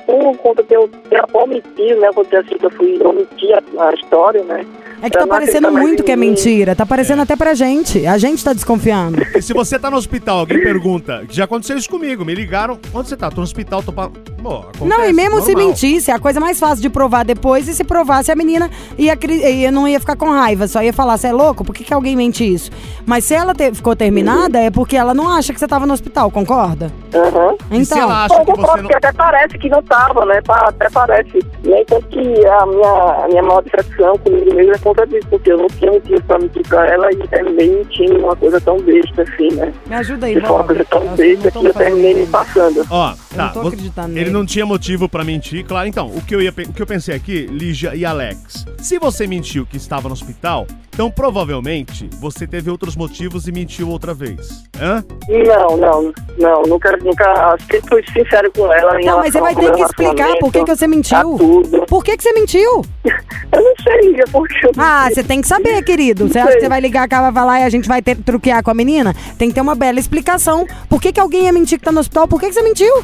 por 0.07 0.39
conta 0.39 0.63
que 0.63 0.75
eu 0.75 0.89
tenho 1.11 1.25
omitido, 1.35 2.01
né? 2.01 2.11
Porque 2.15 2.37
assim 2.37 2.57
que 2.57 2.67
eu 2.67 2.71
fui 2.71 2.99
omitir 3.03 3.55
a, 3.55 3.89
a 3.89 3.95
história, 3.95 4.43
né? 4.45 4.65
É 5.01 5.09
que 5.09 5.17
tá 5.19 5.27
parecendo 5.27 5.71
muito 5.71 6.03
que 6.03 6.11
é 6.11 6.17
mentira. 6.17 6.75
Tá 6.75 6.85
parecendo 6.85 7.23
até 7.23 7.37
pra 7.37 7.55
gente. 7.55 8.07
A 8.07 8.19
gente 8.19 8.43
tá 8.43 8.53
desconfiando. 8.53 9.23
E 9.37 9.41
se 9.43 9.53
você 9.53 9.79
tá 9.79 9.91
no 9.91 9.97
hospital, 9.97 10.41
alguém 10.41 10.61
pergunta, 10.61 11.25
já 11.31 11.45
aconteceu 11.45 11.77
isso 11.77 11.89
comigo, 11.89 12.25
me 12.25 12.35
ligaram, 12.35 12.79
onde 12.93 13.09
você 13.09 13.17
tá? 13.17 13.31
Tô 13.31 13.37
no 13.37 13.43
hospital, 13.43 13.83
tô 13.83 13.93
pra... 13.93 14.09
Pô, 14.43 14.59
acontece, 14.59 14.85
Não, 14.85 15.05
e 15.05 15.13
mesmo 15.13 15.41
se 15.41 15.53
normal. 15.53 15.69
mentisse, 15.69 16.11
é 16.11 16.15
a 16.15 16.19
coisa 16.19 16.39
mais 16.39 16.59
fácil 16.61 16.81
de 16.81 16.89
provar 16.89 17.25
depois. 17.25 17.67
E 17.69 17.75
se 17.75 17.83
provasse, 17.85 18.31
a 18.31 18.37
menina 18.37 18.71
ia, 18.97 19.17
ia- 19.51 19.73
não 19.73 19.87
ia 19.89 19.99
ficar 19.99 20.17
com 20.17 20.31
raiva, 20.31 20.69
só 20.69 20.81
ia 20.83 20.93
falar, 20.93 21.17
você 21.19 21.27
é 21.29 21.33
louco? 21.33 21.65
Por 21.65 21.75
que, 21.75 21.83
que 21.85 21.93
alguém 21.93 22.15
mente 22.17 22.45
isso? 22.45 22.71
Mas 23.05 23.25
se 23.25 23.35
ela 23.35 23.53
te- 23.55 23.75
ficou 23.75 23.97
terminada, 23.97 24.59
é 24.61 24.71
porque 24.71 24.97
ela 24.97 25.13
não 25.13 25.29
acha 25.29 25.53
que 25.53 25.59
você 25.59 25.67
tava 25.67 25.87
no 25.87 25.93
hospital, 25.93 26.31
concorda? 26.31 26.93
Aham. 27.15 27.55
E 27.73 27.85
se 27.85 27.93
Então, 27.95 28.03
ela 28.05 28.25
acha 28.27 28.39
Bom, 28.39 28.45
que 28.45 28.51
eu 28.53 28.57
você 28.67 28.83
não... 28.83 28.89
que 28.89 28.97
até 28.97 29.13
parece 29.13 29.59
que 29.59 29.69
não 29.69 29.83
tava, 29.83 30.25
né? 30.25 30.41
Até 30.49 30.89
parece. 30.91 31.39
Nem 31.65 31.85
tanto 31.85 32.07
que 32.07 32.47
a 32.47 32.67
minha, 32.67 33.25
a 33.25 33.29
minha 33.29 33.43
maior 33.43 33.63
decepção 33.63 34.17
comigo 34.19 34.55
mesmo 34.55 34.73
é 34.73 34.79
conta 34.89 35.07
disso, 35.07 35.27
porque 35.31 35.53
eu 35.53 35.59
não 35.59 35.67
tinha 35.69 35.93
motivo 35.93 36.23
pra 36.23 36.39
mentir 36.39 36.67
pra 36.69 36.87
ela 36.87 37.13
e 37.13 37.17
terminei 37.29 37.69
mentindo 37.77 38.19
uma 38.19 38.35
coisa 38.37 38.61
tão 38.61 38.81
besta 38.81 39.23
assim, 39.23 39.49
né? 39.55 39.73
me 39.87 39.95
ajuda 39.95 40.27
aí, 40.27 40.41
foi 40.41 40.51
uma 40.51 40.65
coisa 40.65 40.85
tão 40.85 41.03
Eu 41.03 41.17
besta 41.17 41.51
não 41.55 41.61
que 41.63 41.69
eu 41.69 41.75
terminei 41.75 42.15
me 42.15 42.27
passando. 42.27 42.87
Ó, 42.91 43.11
tá. 43.13 43.17
não 43.37 43.53
tô 43.53 43.63
vo- 43.63 43.69
acreditando 43.69 44.09
Ele 44.13 44.21
nele. 44.21 44.31
não 44.31 44.47
tinha 44.47 44.65
motivo 44.67 45.09
pra 45.09 45.25
mentir, 45.25 45.65
claro. 45.65 45.87
Então, 45.89 46.07
o 46.09 46.21
que, 46.25 46.35
eu 46.35 46.41
ia, 46.43 46.53
pe- 46.53 46.63
o 46.65 46.73
que 46.73 46.81
eu 46.83 46.87
pensei 46.87 47.15
aqui, 47.15 47.47
Lígia 47.47 47.95
e 47.95 48.05
Alex. 48.05 48.65
Se 48.79 48.99
você 48.99 49.27
mentiu 49.27 49.67
que 49.67 49.77
estava 49.77 50.09
no 50.09 50.15
hospital, 50.15 50.67
então 50.93 51.11
provavelmente 51.11 52.09
você 52.21 52.47
teve 52.47 52.71
outros 52.71 52.97
motivos 52.97 53.47
e 53.47 53.53
mentiu 53.53 53.89
outra 53.89 54.13
vez. 54.15 54.65
Hã? 54.81 55.05
Não, 55.29 55.77
não, 55.77 56.13
não, 56.39 56.63
nunca, 56.63 56.97
nunca, 56.99 57.57
sempre 57.71 57.89
fui 57.89 58.05
sincero 58.13 58.51
com 58.53 58.73
ela. 58.73 58.99
Não, 59.01 59.19
mas 59.19 59.33
você 59.33 59.41
vai 59.41 59.55
ter 59.55 59.73
que 59.73 59.83
explicar 59.83 60.37
por 60.39 60.53
que, 60.53 60.65
que 60.65 60.77
você 60.77 60.87
mentiu. 60.87 61.37
tudo. 61.39 61.87
Por 61.87 62.05
que, 62.05 62.17
que 62.17 62.23
você 62.23 62.33
mentiu? 62.33 62.85
Eu 63.51 63.63
não 63.65 63.73
sei, 63.83 64.21
é 64.21 64.25
porque 64.31 64.67
eu 64.67 64.71
Ah, 64.79 65.09
você 65.11 65.23
tem 65.23 65.41
que 65.41 65.49
saber, 65.49 65.83
querido. 65.83 66.29
Você 66.29 66.39
acha 66.39 66.55
que 66.55 66.61
você 66.61 66.69
vai 66.69 66.81
ligar, 66.81 67.03
acaba 67.03 67.31
vai 67.31 67.45
lá 67.45 67.61
e 67.61 67.65
a 67.65 67.69
gente 67.69 67.89
vai 67.89 68.01
ter, 68.01 68.17
truquear 68.17 68.63
com 68.63 68.71
a 68.71 68.75
menina? 68.75 69.15
Tem 69.37 69.49
que 69.49 69.55
ter 69.55 69.61
uma 69.61 69.75
bela 69.75 69.99
explicação. 69.99 70.67
Por 70.89 71.01
que, 71.01 71.13
que 71.13 71.21
alguém 71.21 71.45
ia 71.45 71.53
mentir 71.53 71.79
que 71.79 71.85
tá 71.85 71.93
no 71.93 72.01
hospital? 72.01 72.29
Por 72.29 72.41
que, 72.41 72.49
que 72.49 72.55
você 72.55 72.63
mentiu? 72.63 72.95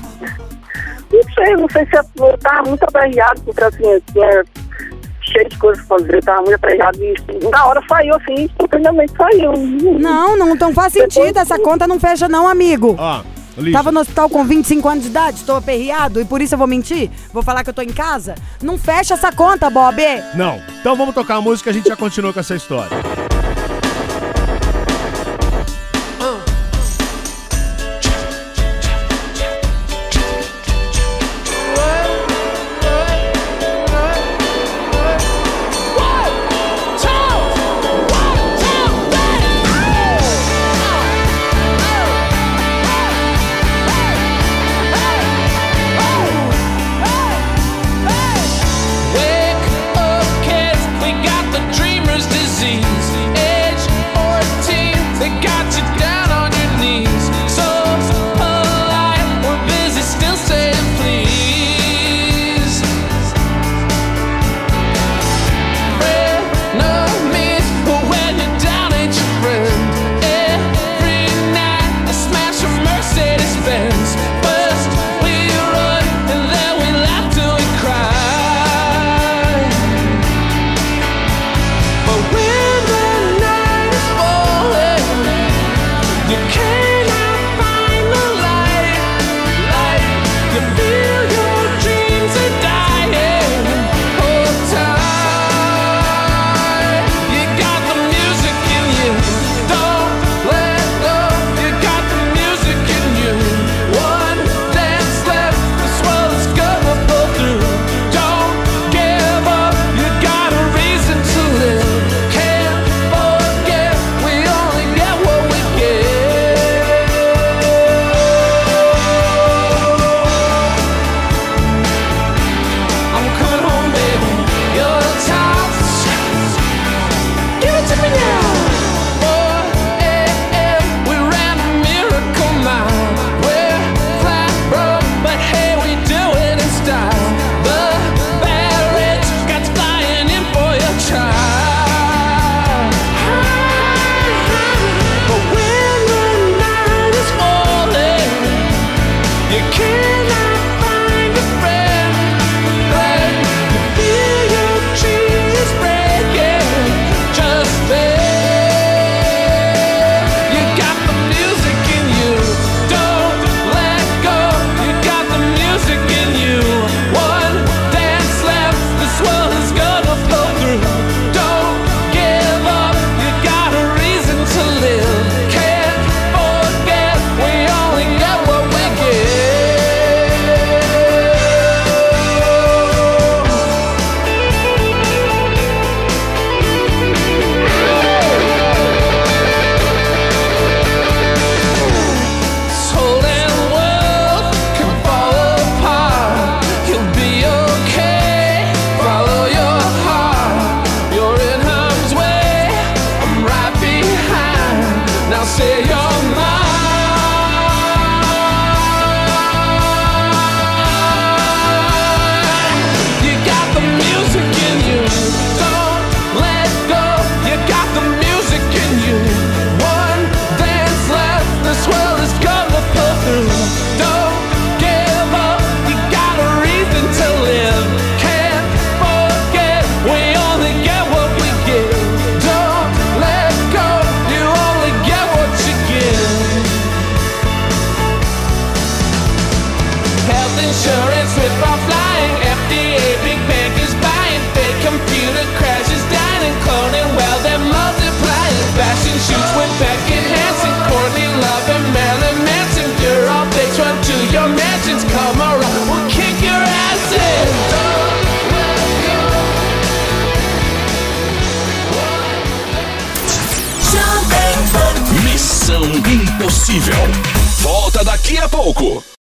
Não 1.12 1.22
sei, 1.35 1.57
não 1.57 1.68
sei 1.70 1.87
se 1.87 1.97
eu 1.97 2.05
eu 2.27 2.39
tava 2.39 2.68
muito 2.68 2.83
aperreado, 2.83 3.41
porque 3.43 3.62
assim, 3.62 4.01
tinha 4.12 4.45
cheio 5.20 5.49
de 5.49 5.59
coisas 5.59 5.85
pra 5.87 5.99
fazer, 5.99 6.16
eu 6.16 6.22
tava 6.22 6.43
muito 6.43 6.55
aperreado 6.55 6.99
e 7.03 7.14
na 7.51 7.66
hora 7.66 7.81
saiu 7.89 8.14
assim, 8.16 8.45
instantaneamente 8.45 9.12
saiu. 9.16 9.53
Não, 9.99 10.37
não, 10.37 10.55
não 10.55 10.72
faz 10.72 10.93
sentido. 10.93 11.39
Essa 11.39 11.59
conta 11.59 11.87
não 11.87 11.99
fecha, 11.99 12.29
não, 12.29 12.49
amigo. 12.49 12.97
Ó, 12.99 13.22
Tava 13.73 13.93
no 13.93 14.01
hospital 14.01 14.29
com 14.29 14.45
25 14.45 14.89
anos 14.89 15.05
de 15.05 15.11
idade, 15.11 15.39
estou 15.39 15.57
aperreado 15.57 16.21
e 16.21 16.25
por 16.25 16.41
isso 16.41 16.55
eu 16.55 16.59
vou 16.59 16.67
mentir? 16.67 17.11
Vou 17.33 17.43
falar 17.43 17.63
que 17.63 17.71
eu 17.71 17.75
tô 17.75 17.83
em 17.83 17.93
casa? 17.93 18.35
Não 18.63 18.77
fecha 18.77 19.15
essa 19.15 19.31
conta, 19.31 19.71
Bob. 19.71 20.03
Não. 20.35 20.61
Então 20.81 20.97
vamos 20.97 21.15
tocar 21.15 21.37
a 21.37 21.41
música 21.41 21.71
e 21.71 21.73
a 21.73 21.75
gente 21.75 21.89
já 21.89 21.97
continua 21.97 22.33
com 22.33 22.41
essa 22.41 22.55
história. 22.55 23.14